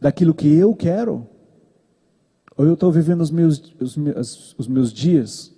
daquilo 0.01 0.35
que 0.35 0.47
eu 0.47 0.75
quero? 0.75 1.27
Ou 2.57 2.65
eu 2.65 2.75
estou 2.75 2.93
vivendo 2.93 3.21
os 3.21 3.33
meus, 3.33 3.75
os, 3.81 3.97
meus, 3.97 4.55
os 4.57 4.69
meus 4.69 4.93
dias 4.93 5.54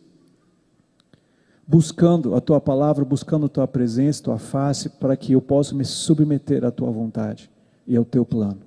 buscando 1.67 2.35
a 2.35 2.41
tua 2.41 2.61
palavra, 2.61 3.05
buscando 3.05 3.47
a 3.47 3.49
tua 3.49 3.67
presença, 3.67 4.23
tua 4.23 4.39
face, 4.39 4.89
para 4.89 5.17
que 5.17 5.33
eu 5.33 5.43
possa 5.43 5.75
me 5.75 5.85
submeter 5.85 6.65
à 6.65 6.71
tua 6.71 6.91
vontade 6.91 7.51
e 7.87 7.97
ao 7.97 8.05
teu 8.05 8.25
plano? 8.25 8.61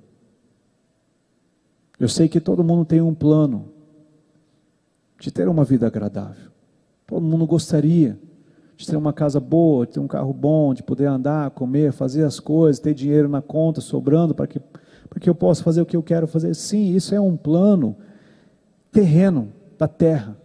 Eu 1.98 2.08
sei 2.08 2.28
que 2.28 2.40
todo 2.40 2.64
mundo 2.64 2.84
tem 2.84 3.00
um 3.00 3.14
plano 3.14 3.70
de 5.18 5.30
ter 5.30 5.48
uma 5.48 5.64
vida 5.64 5.86
agradável. 5.86 6.50
Todo 7.06 7.22
mundo 7.22 7.46
gostaria 7.46 8.18
de 8.76 8.86
ter 8.86 8.96
uma 8.96 9.12
casa 9.12 9.38
boa, 9.38 9.86
de 9.86 9.92
ter 9.92 10.00
um 10.00 10.06
carro 10.06 10.32
bom, 10.32 10.72
de 10.72 10.82
poder 10.82 11.06
andar, 11.06 11.50
comer, 11.50 11.92
fazer 11.92 12.24
as 12.24 12.40
coisas, 12.40 12.80
ter 12.80 12.94
dinheiro 12.94 13.28
na 13.28 13.42
conta 13.42 13.82
sobrando 13.82 14.34
para 14.34 14.46
que, 14.46 14.58
para 14.58 15.20
que 15.20 15.28
eu 15.28 15.34
possa 15.34 15.62
fazer 15.62 15.82
o 15.82 15.86
que 15.86 15.96
eu 15.96 16.02
quero 16.02 16.26
fazer. 16.26 16.54
Sim, 16.54 16.94
isso 16.94 17.14
é 17.14 17.20
um 17.20 17.36
plano 17.36 17.96
terreno 18.90 19.52
da 19.78 19.86
terra. 19.86 20.36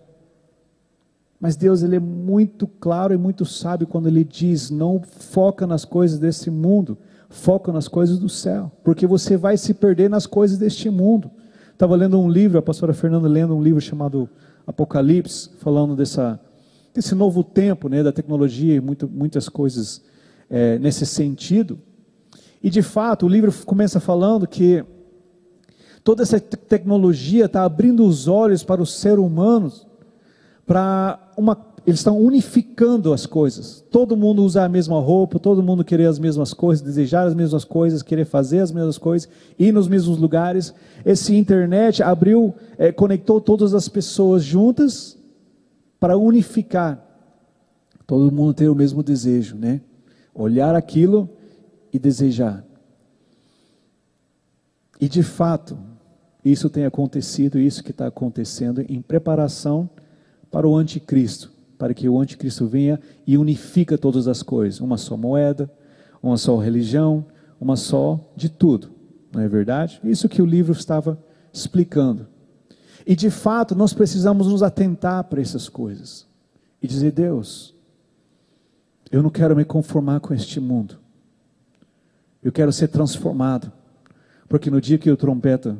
Mas 1.45 1.55
Deus 1.55 1.83
ele 1.83 1.97
é 1.97 1.99
muito 1.99 2.65
claro 2.65 3.13
e 3.13 3.17
muito 3.17 3.45
sábio 3.45 3.85
quando 3.85 4.07
ele 4.07 4.23
diz: 4.23 4.71
não 4.71 4.99
foca 4.99 5.67
nas 5.67 5.85
coisas 5.85 6.17
desse 6.17 6.49
mundo, 6.49 6.97
foca 7.29 7.71
nas 7.71 7.87
coisas 7.87 8.17
do 8.17 8.27
céu, 8.27 8.71
porque 8.83 9.05
você 9.05 9.37
vai 9.37 9.55
se 9.55 9.71
perder 9.75 10.09
nas 10.09 10.25
coisas 10.25 10.57
deste 10.57 10.89
mundo. 10.89 11.29
Estava 11.71 11.95
lendo 11.95 12.19
um 12.19 12.27
livro, 12.27 12.57
a 12.57 12.63
pastora 12.63 12.95
Fernanda 12.95 13.27
lendo 13.27 13.55
um 13.55 13.61
livro 13.61 13.79
chamado 13.79 14.27
Apocalipse, 14.65 15.51
falando 15.59 15.95
dessa, 15.95 16.39
desse 16.91 17.13
novo 17.13 17.43
tempo 17.43 17.89
né, 17.89 18.01
da 18.01 18.11
tecnologia 18.11 18.73
e 18.73 18.81
muito, 18.81 19.07
muitas 19.07 19.47
coisas 19.47 20.01
é, 20.49 20.79
nesse 20.79 21.05
sentido. 21.05 21.77
E 22.63 22.71
de 22.71 22.81
fato, 22.81 23.27
o 23.27 23.29
livro 23.29 23.53
começa 23.67 23.99
falando 23.99 24.47
que 24.47 24.83
toda 26.03 26.23
essa 26.23 26.39
tecnologia 26.39 27.45
está 27.45 27.63
abrindo 27.63 28.03
os 28.03 28.27
olhos 28.27 28.63
para 28.63 28.81
os 28.81 28.95
seres 28.95 29.19
humanos 29.19 29.84
para 30.65 31.19
uma 31.37 31.55
eles 31.85 31.99
estão 31.99 32.17
unificando 32.17 33.13
as 33.13 33.27
coisas. 33.27 33.85
Todo 33.91 34.17
mundo 34.17 34.43
usar 34.43 34.65
a 34.65 34.69
mesma 34.69 34.99
roupa, 34.99 35.37
todo 35.37 35.61
mundo 35.61 35.83
querer 35.83 36.07
as 36.07 36.17
mesmas 36.17 36.51
coisas, 36.51 36.83
desejar 36.83 37.27
as 37.27 37.35
mesmas 37.35 37.63
coisas, 37.63 38.01
querer 38.01 38.25
fazer 38.25 38.59
as 38.59 38.71
mesmas 38.71 38.97
coisas, 38.97 39.29
ir 39.57 39.71
nos 39.71 39.87
mesmos 39.87 40.17
lugares. 40.17 40.73
Esse 41.05 41.35
internet 41.35 42.01
abriu, 42.01 42.55
é, 42.77 42.91
conectou 42.91 43.39
todas 43.39 43.75
as 43.75 43.87
pessoas 43.87 44.43
juntas 44.43 45.15
para 45.99 46.17
unificar. 46.17 46.99
Todo 48.07 48.31
mundo 48.31 48.55
ter 48.55 48.67
o 48.67 48.75
mesmo 48.75 49.03
desejo, 49.03 49.55
né? 49.55 49.81
Olhar 50.33 50.73
aquilo 50.73 51.29
e 51.93 51.99
desejar. 51.99 52.65
E 54.99 55.07
de 55.07 55.21
fato, 55.21 55.77
isso 56.43 56.67
tem 56.67 56.83
acontecido, 56.85 57.59
isso 57.59 57.83
que 57.83 57.91
está 57.91 58.07
acontecendo 58.07 58.83
em 58.89 59.03
preparação 59.03 59.87
para 60.55 60.65
o 60.65 60.73
anticristo 60.73 61.51
para 61.77 61.93
que 61.93 62.07
o 62.07 62.17
anticristo 62.17 62.65
venha 62.65 62.97
e 63.27 63.37
unifica 63.37 63.97
todas 63.97 64.25
as 64.25 64.41
coisas, 64.41 64.79
uma 64.79 64.97
só 64.97 65.17
moeda, 65.17 65.69
uma 66.23 66.37
só 66.37 66.55
religião, 66.55 67.25
uma 67.59 67.75
só 67.75 68.17
de 68.37 68.47
tudo. 68.47 68.89
Não 69.33 69.41
é 69.41 69.49
verdade? 69.49 69.99
Isso 70.01 70.29
que 70.29 70.41
o 70.41 70.45
livro 70.45 70.71
estava 70.71 71.21
explicando. 71.51 72.25
E 73.05 73.17
de 73.17 73.29
fato, 73.29 73.75
nós 73.75 73.91
precisamos 73.91 74.47
nos 74.47 74.63
atentar 74.63 75.25
para 75.25 75.41
essas 75.41 75.67
coisas 75.67 76.25
e 76.81 76.87
dizer: 76.87 77.11
Deus, 77.11 77.75
eu 79.11 79.21
não 79.21 79.29
quero 79.29 79.57
me 79.57 79.65
conformar 79.65 80.21
com 80.21 80.33
este 80.33 80.61
mundo. 80.61 80.97
Eu 82.41 82.53
quero 82.53 82.71
ser 82.71 82.87
transformado. 82.87 83.69
Porque 84.47 84.71
no 84.71 84.79
dia 84.79 84.97
que 84.97 85.11
o 85.11 85.17
trompeta 85.17 85.77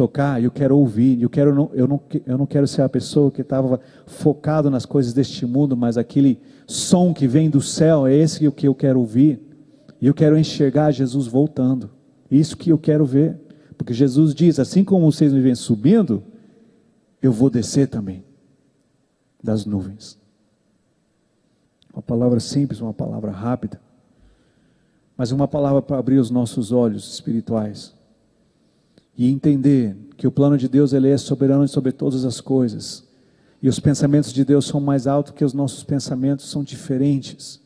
tocar, 0.00 0.42
eu 0.42 0.50
quero 0.50 0.78
ouvir, 0.78 1.20
eu, 1.20 1.28
quero 1.28 1.54
não, 1.54 1.70
eu, 1.74 1.86
não, 1.86 2.00
eu 2.24 2.38
não 2.38 2.46
quero 2.46 2.66
ser 2.66 2.80
a 2.80 2.88
pessoa 2.88 3.30
que 3.30 3.42
estava 3.42 3.78
focado 4.06 4.70
nas 4.70 4.86
coisas 4.86 5.12
deste 5.12 5.44
mundo, 5.44 5.76
mas 5.76 5.98
aquele 5.98 6.40
som 6.66 7.12
que 7.12 7.28
vem 7.28 7.50
do 7.50 7.60
céu, 7.60 8.06
é 8.06 8.14
esse 8.14 8.50
que 8.50 8.66
eu 8.66 8.74
quero 8.74 8.98
ouvir. 8.98 9.38
E 10.00 10.06
eu 10.06 10.14
quero 10.14 10.38
enxergar 10.38 10.90
Jesus 10.90 11.26
voltando. 11.26 11.90
Isso 12.30 12.56
que 12.56 12.70
eu 12.70 12.78
quero 12.78 13.04
ver. 13.04 13.38
Porque 13.76 13.92
Jesus 13.92 14.34
diz: 14.34 14.58
assim 14.58 14.82
como 14.82 15.12
vocês 15.12 15.34
me 15.34 15.40
vêm 15.42 15.54
subindo, 15.54 16.22
eu 17.20 17.30
vou 17.30 17.50
descer 17.50 17.86
também 17.86 18.24
das 19.42 19.66
nuvens. 19.66 20.18
Uma 21.92 22.00
palavra 22.00 22.40
simples, 22.40 22.80
uma 22.80 22.94
palavra 22.94 23.30
rápida, 23.30 23.78
mas 25.14 25.30
uma 25.30 25.46
palavra 25.46 25.82
para 25.82 25.98
abrir 25.98 26.18
os 26.18 26.30
nossos 26.30 26.72
olhos 26.72 27.12
espirituais 27.12 27.99
e 29.16 29.30
entender 29.30 29.96
que 30.16 30.26
o 30.26 30.32
plano 30.32 30.56
de 30.56 30.68
Deus 30.68 30.92
ele 30.92 31.08
é 31.08 31.16
soberano 31.16 31.66
sobre 31.68 31.92
todas 31.92 32.24
as 32.24 32.40
coisas. 32.40 33.08
E 33.62 33.68
os 33.68 33.78
pensamentos 33.78 34.32
de 34.32 34.44
Deus 34.44 34.66
são 34.66 34.80
mais 34.80 35.06
altos 35.06 35.32
que 35.32 35.44
os 35.44 35.52
nossos 35.52 35.82
pensamentos, 35.84 36.50
são 36.50 36.64
diferentes. 36.64 37.60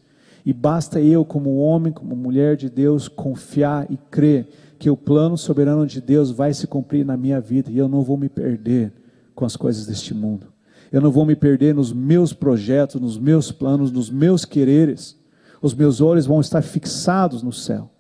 E 0.45 0.53
basta 0.53 1.01
eu, 1.01 1.25
como 1.25 1.59
homem, 1.59 1.93
como 1.93 2.17
mulher 2.17 2.57
de 2.57 2.69
Deus, 2.69 3.09
confiar 3.09 3.91
e 3.91 3.97
crer 4.11 4.49
porque 4.85 4.91
o 4.91 4.97
plano 4.99 5.39
soberano 5.39 5.87
de 5.87 5.99
Deus 5.99 6.31
vai 6.31 6.53
se 6.53 6.67
cumprir 6.67 7.07
na 7.07 7.17
minha 7.17 7.41
vida 7.41 7.71
e 7.71 7.79
eu 7.79 7.89
não 7.89 8.03
vou 8.03 8.19
me 8.19 8.29
perder 8.29 8.93
com 9.35 9.47
as 9.47 9.57
coisas 9.57 9.87
deste 9.87 10.13
mundo. 10.13 10.49
Eu 10.93 11.01
não 11.01 11.11
vou 11.11 11.25
me 11.25 11.35
perder 11.35 11.75
nos 11.75 11.91
meus 11.91 12.35
projetos, 12.35 13.01
nos 13.01 13.17
meus 13.17 13.51
planos, 13.51 13.91
nos 13.91 14.11
meus 14.11 14.45
quereres. 14.45 15.19
Os 15.63 15.73
meus 15.73 16.03
olhos 16.03 16.27
vão 16.27 16.39
estar 16.39 16.61
fixados 16.61 17.43
no 17.43 17.51
céu, 17.51 17.91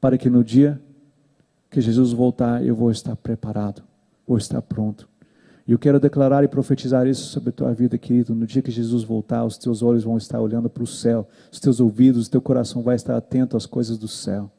para 0.00 0.16
que 0.16 0.30
no 0.30 0.44
dia 0.44 0.80
que 1.70 1.80
Jesus 1.80 2.12
voltar, 2.12 2.64
eu 2.64 2.74
vou 2.74 2.90
estar 2.90 3.14
preparado, 3.16 3.82
vou 4.26 4.38
estar 4.38 4.62
pronto. 4.62 5.08
E 5.66 5.72
eu 5.72 5.78
quero 5.78 6.00
declarar 6.00 6.42
e 6.42 6.48
profetizar 6.48 7.06
isso 7.06 7.26
sobre 7.26 7.50
a 7.50 7.52
tua 7.52 7.74
vida, 7.74 7.98
querido. 7.98 8.34
No 8.34 8.46
dia 8.46 8.62
que 8.62 8.70
Jesus 8.70 9.04
voltar, 9.04 9.44
os 9.44 9.58
teus 9.58 9.82
olhos 9.82 10.02
vão 10.02 10.16
estar 10.16 10.40
olhando 10.40 10.70
para 10.70 10.82
o 10.82 10.86
céu, 10.86 11.28
os 11.52 11.60
teus 11.60 11.78
ouvidos, 11.78 12.26
o 12.26 12.30
teu 12.30 12.40
coração 12.40 12.82
vai 12.82 12.96
estar 12.96 13.14
atento 13.14 13.54
às 13.54 13.66
coisas 13.66 13.98
do 13.98 14.08
céu, 14.08 14.50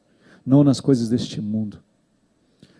não 0.46 0.64
nas 0.64 0.80
coisas 0.80 1.10
deste 1.10 1.42
mundo. 1.42 1.80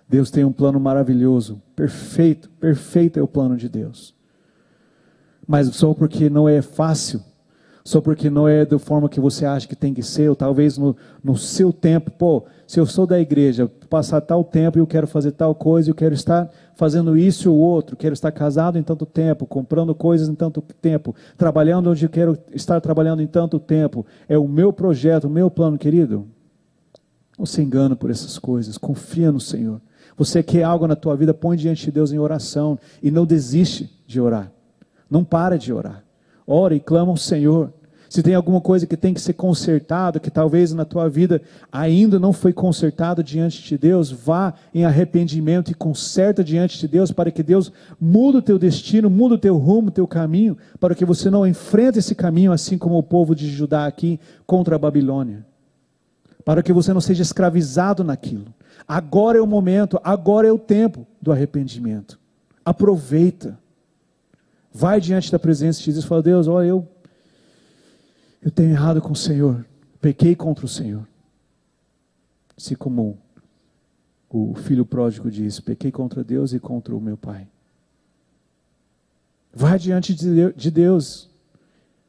Deus 0.08 0.30
tem 0.30 0.44
um 0.44 0.52
plano 0.52 0.80
maravilhoso, 0.80 1.60
perfeito, 1.76 2.50
perfeito 2.60 3.20
é 3.20 3.22
o 3.22 3.28
plano 3.28 3.58
de 3.58 3.68
Deus. 3.68 4.14
Mas 5.48 5.68
só 5.76 5.96
porque 5.96 6.30
não 6.30 6.48
é 6.48 6.62
fácil, 6.62 7.24
só 7.90 8.00
porque 8.00 8.30
não 8.30 8.48
é 8.48 8.64
da 8.64 8.78
forma 8.78 9.10
que 9.10 9.20
você 9.20 9.48
acha 9.48 9.68
que 9.68 9.76
tem 9.76 9.96
que 9.96 10.04
ser, 10.04 10.30
ou 10.30 10.36
talvez 10.36 10.78
no, 10.78 10.96
no 11.24 11.36
seu 11.36 11.74
tempo, 11.74 12.12
pô, 12.12 12.44
se 12.68 12.80
eu 12.80 12.86
sou 12.86 13.08
da 13.08 13.20
igreja, 13.20 13.68
passar 13.90 14.22
tal 14.22 14.44
tempo 14.44 14.78
e 14.78 14.80
eu 14.80 14.86
quero 14.86 15.08
fazer 15.08 15.32
tal 15.32 15.56
coisa, 15.56 15.90
eu 15.90 15.96
quero 15.96 16.14
estar 16.14 16.52
fazendo 16.76 17.18
isso 17.18 17.52
ou 17.52 17.58
outro, 17.58 17.98
quero 17.98 18.14
estar 18.14 18.32
casado 18.32 18.78
em 18.78 18.84
tanto 18.84 19.08
tempo, 19.08 19.44
comprando 19.48 19.96
coisas 19.96 20.30
em 20.30 20.36
tanto 20.36 20.62
tempo, 20.62 21.16
trabalhando 21.36 21.90
onde 21.90 22.06
eu 22.06 22.12
quero 22.12 22.38
estar 22.54 22.80
trabalhando 22.80 23.24
em 23.24 23.28
tanto 23.28 23.60
tempo, 23.60 24.06
é 24.28 24.38
o 24.38 24.48
meu 24.48 24.72
projeto, 24.72 25.24
o 25.24 25.30
meu 25.30 25.50
plano, 25.50 25.76
querido. 25.76 26.28
Não 27.40 27.46
se 27.48 27.60
engana 27.60 27.96
por 27.96 28.12
essas 28.12 28.38
coisas, 28.38 28.78
confia 28.78 29.32
no 29.32 29.40
Senhor. 29.40 29.82
Você 30.16 30.44
quer 30.44 30.62
algo 30.62 30.86
na 30.86 30.96
tua 30.96 31.16
vida, 31.16 31.34
põe 31.34 31.58
diante 31.58 31.86
de 31.86 31.92
Deus 31.92 32.12
em 32.12 32.20
oração 32.20 32.78
e 33.02 33.10
não 33.10 33.26
desiste 33.26 33.90
de 34.06 34.22
orar. 34.22 34.52
Não 35.10 35.24
para 35.24 35.58
de 35.58 35.74
orar. 35.74 36.04
Ora 36.46 36.76
e 36.76 36.80
clama 36.80 37.10
ao 37.10 37.18
Senhor. 37.18 37.74
Se 38.10 38.24
tem 38.24 38.34
alguma 38.34 38.60
coisa 38.60 38.88
que 38.88 38.98
tem 38.98 39.14
que 39.14 39.22
ser 39.22 39.34
consertada, 39.34 40.20
que 40.20 40.32
talvez 40.32 40.74
na 40.74 40.84
tua 40.84 41.08
vida 41.08 41.40
ainda 41.72 42.20
não 42.20 42.34
foi 42.34 42.52
consertado 42.52 43.24
diante 43.24 43.62
de 43.62 43.78
Deus, 43.78 44.10
vá 44.10 44.56
em 44.74 44.84
arrependimento 44.84 45.70
e 45.70 45.76
conserta 45.76 46.44
diante 46.44 46.80
de 46.80 46.88
Deus 46.88 47.12
para 47.12 47.30
que 47.30 47.44
Deus 47.44 47.72
mude 48.02 48.40
o 48.40 48.42
teu 48.42 48.58
destino, 48.58 49.12
mude 49.12 49.36
o 49.36 49.38
teu 49.38 49.58
rumo, 49.58 49.90
o 49.90 49.92
teu 49.92 50.08
caminho, 50.08 50.58
para 50.80 50.96
que 50.96 51.06
você 51.06 51.30
não 51.30 51.46
enfrente 51.46 52.00
esse 52.00 52.16
caminho 52.16 52.52
assim 52.52 52.80
como 52.80 52.98
o 52.98 53.04
povo 53.04 53.36
de 53.36 53.48
Judá 53.48 53.86
aqui 53.86 54.20
contra 54.48 54.76
a 54.76 54.80
Babilônia. 54.80 55.46
Para 56.44 56.64
que 56.64 56.74
você 56.74 56.92
não 56.92 57.02
seja 57.02 57.22
escravizado 57.22 58.04
naquilo. 58.04 58.48
Agora 58.88 59.38
é 59.38 59.42
o 59.42 59.46
momento, 59.46 60.00
agora 60.04 60.48
é 60.48 60.52
o 60.52 60.58
tempo 60.58 61.06
do 61.22 61.32
arrependimento. 61.32 62.20
Aproveita. 62.66 63.56
Vai 64.74 65.00
diante 65.00 65.32
da 65.32 65.38
presença 65.38 65.78
de 65.78 65.86
Jesus 65.86 66.06
e 66.06 66.08
fala: 66.08 66.24
Deus, 66.24 66.48
olha, 66.48 66.68
eu 66.68 66.88
eu 68.42 68.52
tenho 68.52 68.72
errado 68.72 69.02
com 69.02 69.12
o 69.12 69.16
Senhor, 69.16 69.66
pequei 70.00 70.36
contra 70.36 70.66
o 70.66 70.70
Senhor. 70.70 71.08
Assim 72.58 72.76
como 72.76 73.18
o 74.30 74.54
filho 74.56 74.86
pródigo 74.86 75.30
diz: 75.30 75.60
pequei 75.60 75.92
contra 75.92 76.24
Deus 76.24 76.54
e 76.54 76.60
contra 76.60 76.96
o 76.96 77.02
meu 77.02 77.18
pai. 77.18 77.48
Vai 79.54 79.80
diante 79.80 80.14
de 80.14 80.72
Deus, 80.72 81.30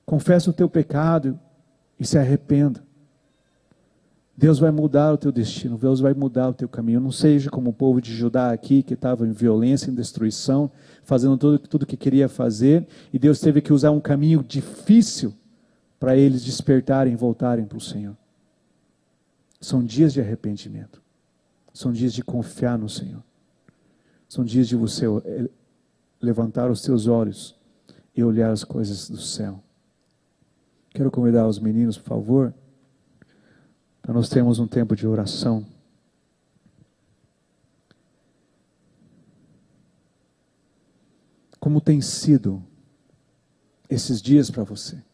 confessa 0.04 0.50
o 0.50 0.52
teu 0.52 0.68
pecado 0.68 1.38
e 1.99 2.04
se 2.04 2.18
arrependa. 2.18 2.82
Deus 4.37 4.58
vai 4.58 4.70
mudar 4.70 5.12
o 5.12 5.18
teu 5.18 5.30
destino, 5.30 5.76
Deus 5.76 6.00
vai 6.00 6.14
mudar 6.14 6.49
o 6.49 6.54
teu 6.54 6.68
caminho. 6.68 7.00
Não 7.00 7.12
seja 7.12 7.50
como 7.50 7.70
o 7.70 7.75
povo 7.75 8.00
de 8.00 8.14
Judá 8.14 8.52
aqui, 8.52 8.82
que 8.82 8.94
estava 8.94 9.26
em 9.26 9.32
violência, 9.32 9.90
em 9.90 9.94
destruição, 9.94 10.70
fazendo 11.02 11.37
tudo, 11.37 11.58
tudo 11.58 11.87
que 11.87 11.96
queria 11.96 12.28
fazer, 12.28 12.87
e 13.12 13.18
Deus 13.18 13.38
teve 13.38 13.60
que 13.60 13.72
usar 13.72 13.90
um 13.90 14.00
caminho 14.00 14.42
difícil 14.42 15.34
para 16.00 16.16
eles 16.16 16.42
despertarem 16.42 17.12
e 17.12 17.16
voltarem 17.16 17.66
para 17.66 17.76
o 17.76 17.80
Senhor. 17.80 18.16
São 19.61 19.85
dias 19.85 20.14
de 20.14 20.21
arrependimento. 20.21 21.02
São 21.75 21.93
dias 21.93 22.15
de 22.15 22.25
confiar 22.25 22.78
no 22.78 22.89
Senhor. 22.89 23.23
São 24.26 24.43
dias 24.43 24.67
de 24.67 24.75
você 24.75 25.04
eh, 25.06 25.50
levantar 26.19 26.71
os 26.71 26.80
seus 26.80 27.06
olhos 27.06 27.54
e 28.17 28.25
olhar 28.25 28.50
as 28.50 28.65
coisas 28.65 29.10
do 29.10 29.19
céu. 29.19 29.63
Quero 30.89 31.10
convidar 31.10 31.47
os 31.47 31.58
meninos, 31.58 31.99
por 31.99 32.08
favor, 32.08 32.54
para 34.00 34.15
nós 34.15 34.30
termos 34.30 34.58
um 34.58 34.67
tempo 34.67 34.97
de 34.97 35.06
oração. 35.06 35.67
Como 41.60 41.78
tem 41.78 42.00
sido 42.00 42.65
esses 43.89 44.23
dias 44.23 44.50
para 44.50 44.65
você? 44.65 45.09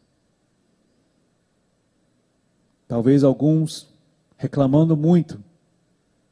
Talvez 2.88 3.24
alguns 3.24 3.92
reclamando 4.36 4.96
muito 4.96 5.42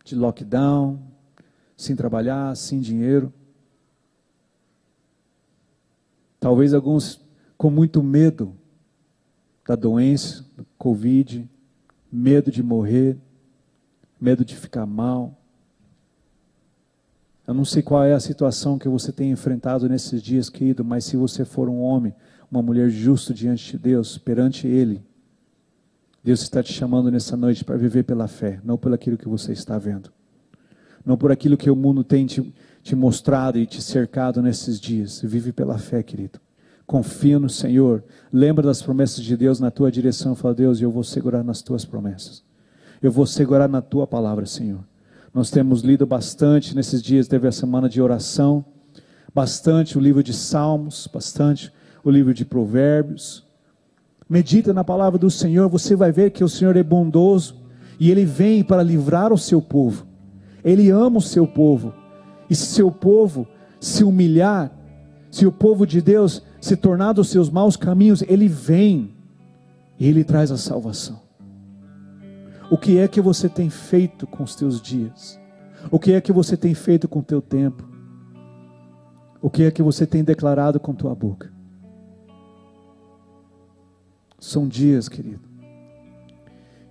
de 0.05 0.14
lockdown, 0.14 1.01
sem 1.77 1.97
trabalhar, 1.97 2.55
sem 2.57 2.81
dinheiro. 2.81 3.33
Talvez 6.38 6.75
alguns 6.75 7.21
com 7.57 7.71
muito 7.71 8.03
medo 8.03 8.55
da 9.67 9.75
doença, 9.75 10.45
do 10.57 10.64
Covid, 10.77 11.49
medo 12.12 12.51
de 12.51 12.62
morrer, 12.62 13.17
medo 14.21 14.45
de 14.45 14.55
ficar 14.55 14.87
mal. 14.87 15.37
Eu 17.47 17.55
não 17.55 17.64
sei 17.64 17.83
qual 17.83 18.05
é 18.05 18.12
a 18.12 18.21
situação 18.21 18.79
que 18.79 18.88
você 18.88 19.11
tem 19.11 19.31
enfrentado 19.31 19.88
nesses 19.88 20.23
dias, 20.23 20.49
querido, 20.49 20.85
mas 20.85 21.05
se 21.05 21.17
você 21.17 21.45
for 21.45 21.69
um 21.69 21.81
homem, 21.81 22.14
uma 22.51 22.62
mulher 22.62 22.88
justo 22.88 23.35
diante 23.35 23.73
de 23.73 23.79
Deus, 23.79 24.17
perante 24.17 24.67
Ele, 24.67 25.03
Deus 26.25 26.41
está 26.41 26.63
te 26.63 26.73
chamando 26.73 27.11
nessa 27.11 27.37
noite 27.37 27.63
para 27.63 27.77
viver 27.77 28.03
pela 28.05 28.27
fé, 28.27 28.59
não 28.65 28.79
por 28.79 28.95
aquilo 28.95 29.19
que 29.19 29.29
você 29.29 29.53
está 29.53 29.77
vendo. 29.77 30.11
Não 31.05 31.19
por 31.19 31.31
aquilo 31.31 31.55
que 31.55 31.71
o 31.71 31.77
mundo 31.77 32.03
tem 32.03 32.25
te, 32.25 32.55
te 32.83 32.97
mostrado 32.97 33.59
e 33.59 33.67
te 33.67 33.83
cercado 33.83 34.41
nesses 34.41 34.81
dias. 34.81 35.21
Vive 35.23 35.53
pela 35.53 35.77
fé, 35.77 36.03
querido. 36.03 36.41
Confia 36.87 37.39
no 37.39 37.51
Senhor. 37.51 38.03
Lembra 38.33 38.65
das 38.65 38.81
promessas 38.81 39.23
de 39.23 39.37
Deus 39.37 39.61
na 39.61 39.71
tua 39.71 39.93
direção. 39.93 40.35
Fala, 40.35 40.55
Deus, 40.55 40.81
eu 40.81 40.91
vou 40.91 41.05
segurar 41.05 41.45
nas 41.45 41.61
tuas 41.61 41.85
promessas. 41.85 42.43
Eu 43.03 43.13
vou 43.13 43.27
segurar 43.27 43.69
na 43.69 43.83
tua 43.83 44.07
palavra, 44.07 44.47
Senhor. 44.47 44.83
Nós 45.35 45.51
temos 45.51 45.83
lido 45.83 46.07
bastante 46.07 46.75
nesses 46.75 47.03
dias, 47.03 47.29
teve 47.29 47.47
a 47.47 47.53
semana 47.53 47.87
de 47.87 48.01
oração, 48.01 48.65
bastante 49.35 49.99
o 49.99 50.01
livro 50.01 50.23
de 50.23 50.33
Salmos, 50.33 51.07
bastante 51.13 51.71
o 52.03 52.11
livro 52.11 52.33
de 52.33 52.47
Provérbios, 52.47 53.44
Medita 54.29 54.73
na 54.73 54.83
palavra 54.83 55.19
do 55.19 55.31
Senhor, 55.31 55.69
você 55.69 55.95
vai 55.95 56.11
ver 56.11 56.31
que 56.31 56.43
o 56.43 56.49
Senhor 56.49 56.77
é 56.77 56.83
bondoso 56.83 57.63
e 58.01 58.11
ele 58.11 58.25
vem 58.25 58.65
para 58.65 58.83
livrar 58.83 59.33
o 59.33 59.39
seu 59.39 59.61
povo. 59.61 60.07
Ele 60.65 60.91
ama 60.91 61.19
o 61.19 61.23
seu 61.23 61.47
povo. 61.47 61.93
E 62.49 62.55
se 62.55 62.67
seu 62.67 62.91
povo 62.91 63.47
se 63.79 64.03
humilhar, 64.03 64.73
se 65.31 65.47
o 65.47 65.53
povo 65.53 65.87
de 65.87 66.01
Deus 66.01 66.43
se 66.61 66.77
tornar 66.77 67.13
dos 67.13 67.29
seus 67.29 67.51
maus 67.51 67.77
caminhos, 67.77 68.23
ele 68.23 68.49
vem 68.49 69.15
e 69.99 70.09
ele 70.09 70.25
traz 70.25 70.51
a 70.51 70.57
salvação. 70.57 71.21
O 72.71 72.79
que 72.79 72.99
é 72.99 73.07
que 73.07 73.21
você 73.21 73.49
tem 73.49 73.69
feito 73.69 74.27
com 74.27 74.43
os 74.43 74.55
teus 74.55 74.81
dias? 74.81 75.39
O 75.91 75.99
que 75.99 76.13
é 76.13 76.21
que 76.21 76.33
você 76.33 76.57
tem 76.57 76.75
feito 76.75 77.07
com 77.07 77.19
o 77.19 77.23
teu 77.23 77.43
tempo? 77.43 77.87
O 79.41 79.51
que 79.51 79.65
é 79.65 79.71
que 79.71 79.83
você 79.83 80.07
tem 80.07 80.25
declarado 80.25 80.81
com 80.81 80.95
tua 80.95 81.15
boca? 81.15 81.54
São 84.45 84.69
dias, 84.69 85.09
querido, 85.09 85.41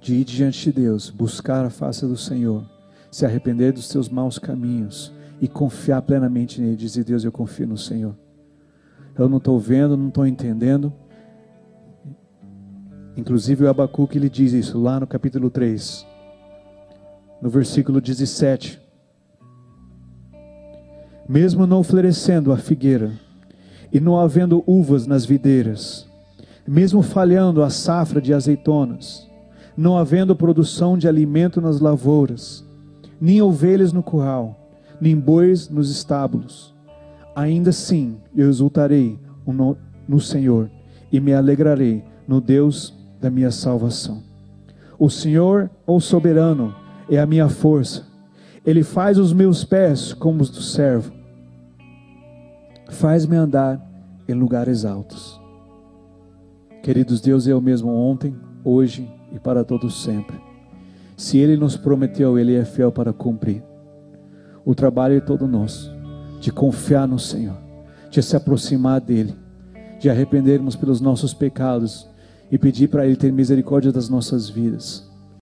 de 0.01 0.15
ir 0.15 0.23
diante 0.23 0.71
de 0.71 0.81
Deus, 0.81 1.11
buscar 1.11 1.63
a 1.63 1.69
face 1.69 2.03
do 2.03 2.17
Senhor, 2.17 2.67
se 3.11 3.27
arrepender 3.27 3.71
dos 3.71 3.87
seus 3.87 4.09
maus 4.09 4.39
caminhos 4.39 5.13
e 5.39 5.47
confiar 5.47 6.01
plenamente 6.01 6.59
nele. 6.59 6.75
Dizer, 6.75 7.03
Deus, 7.03 7.23
eu 7.23 7.31
confio 7.31 7.67
no 7.67 7.77
Senhor. 7.77 8.17
Eu 9.15 9.29
não 9.29 9.37
estou 9.37 9.59
vendo, 9.59 9.95
não 9.95 10.07
estou 10.07 10.25
entendendo. 10.25 10.91
Inclusive 13.15 13.65
o 13.65 13.69
Abacuque 13.69 14.17
ele 14.17 14.31
diz 14.31 14.51
isso 14.51 14.81
lá 14.81 14.99
no 14.99 15.05
capítulo 15.05 15.51
3, 15.51 16.07
no 17.39 17.51
versículo 17.51 18.01
17. 18.01 18.81
Mesmo 21.29 21.67
não 21.67 21.83
florescendo 21.83 22.51
a 22.51 22.57
figueira 22.57 23.11
e 23.91 23.99
não 23.99 24.19
havendo 24.19 24.63
uvas 24.65 25.05
nas 25.05 25.23
videiras, 25.23 26.11
mesmo 26.67 27.01
falhando 27.01 27.61
a 27.61 27.69
safra 27.69 28.21
de 28.21 28.33
azeitonas, 28.33 29.29
não 29.75 29.97
havendo 29.97 30.35
produção 30.35 30.97
de 30.97 31.07
alimento 31.07 31.59
nas 31.59 31.79
lavouras, 31.79 32.65
nem 33.19 33.41
ovelhas 33.41 33.91
no 33.91 34.03
curral, 34.03 34.59
nem 34.99 35.17
bois 35.17 35.69
nos 35.69 35.89
estábulos, 35.89 36.73
ainda 37.35 37.71
assim 37.71 38.17
eu 38.35 38.49
exultarei 38.49 39.19
no, 40.07 40.19
Senhor 40.19 40.69
e 41.11 41.19
me 41.19 41.33
alegrarei 41.33 42.03
no 42.27 42.39
Deus 42.39 42.93
da 43.19 43.29
minha 43.29 43.51
salvação. 43.51 44.21
O 44.97 45.09
Senhor, 45.09 45.69
o 45.85 45.99
soberano, 45.99 46.73
é 47.09 47.19
a 47.19 47.25
minha 47.25 47.49
força. 47.49 48.05
Ele 48.65 48.83
faz 48.83 49.17
os 49.17 49.33
meus 49.33 49.65
pés 49.65 50.13
como 50.13 50.41
os 50.41 50.49
do 50.49 50.61
servo. 50.61 51.11
Faz-me 52.89 53.35
andar 53.35 53.81
em 54.27 54.33
lugares 54.33 54.85
altos. 54.85 55.42
Queridos, 56.83 57.21
Deus 57.21 57.47
é 57.47 57.55
o 57.55 57.61
mesmo 57.61 57.89
ontem, 57.95 58.35
hoje 58.61 59.09
e 59.31 59.39
para 59.39 59.63
todos 59.63 60.03
sempre. 60.03 60.35
Se 61.15 61.37
Ele 61.37 61.55
nos 61.55 61.77
prometeu, 61.77 62.37
Ele 62.37 62.55
é 62.55 62.65
fiel 62.65 62.91
para 62.91 63.13
cumprir. 63.13 63.63
O 64.65 64.75
trabalho 64.75 65.15
é 65.15 65.21
todo 65.21 65.47
nosso, 65.47 65.89
de 66.41 66.51
confiar 66.51 67.07
no 67.07 67.17
Senhor, 67.17 67.55
de 68.09 68.21
se 68.21 68.35
aproximar 68.35 68.99
dEle, 68.99 69.33
de 69.97 70.09
arrependermos 70.09 70.75
pelos 70.75 70.99
nossos 70.99 71.33
pecados 71.33 72.05
e 72.51 72.57
pedir 72.57 72.89
para 72.89 73.05
Ele 73.05 73.15
ter 73.15 73.31
misericórdia 73.31 73.89
das 73.89 74.09
nossas 74.09 74.49
vidas 74.49 75.12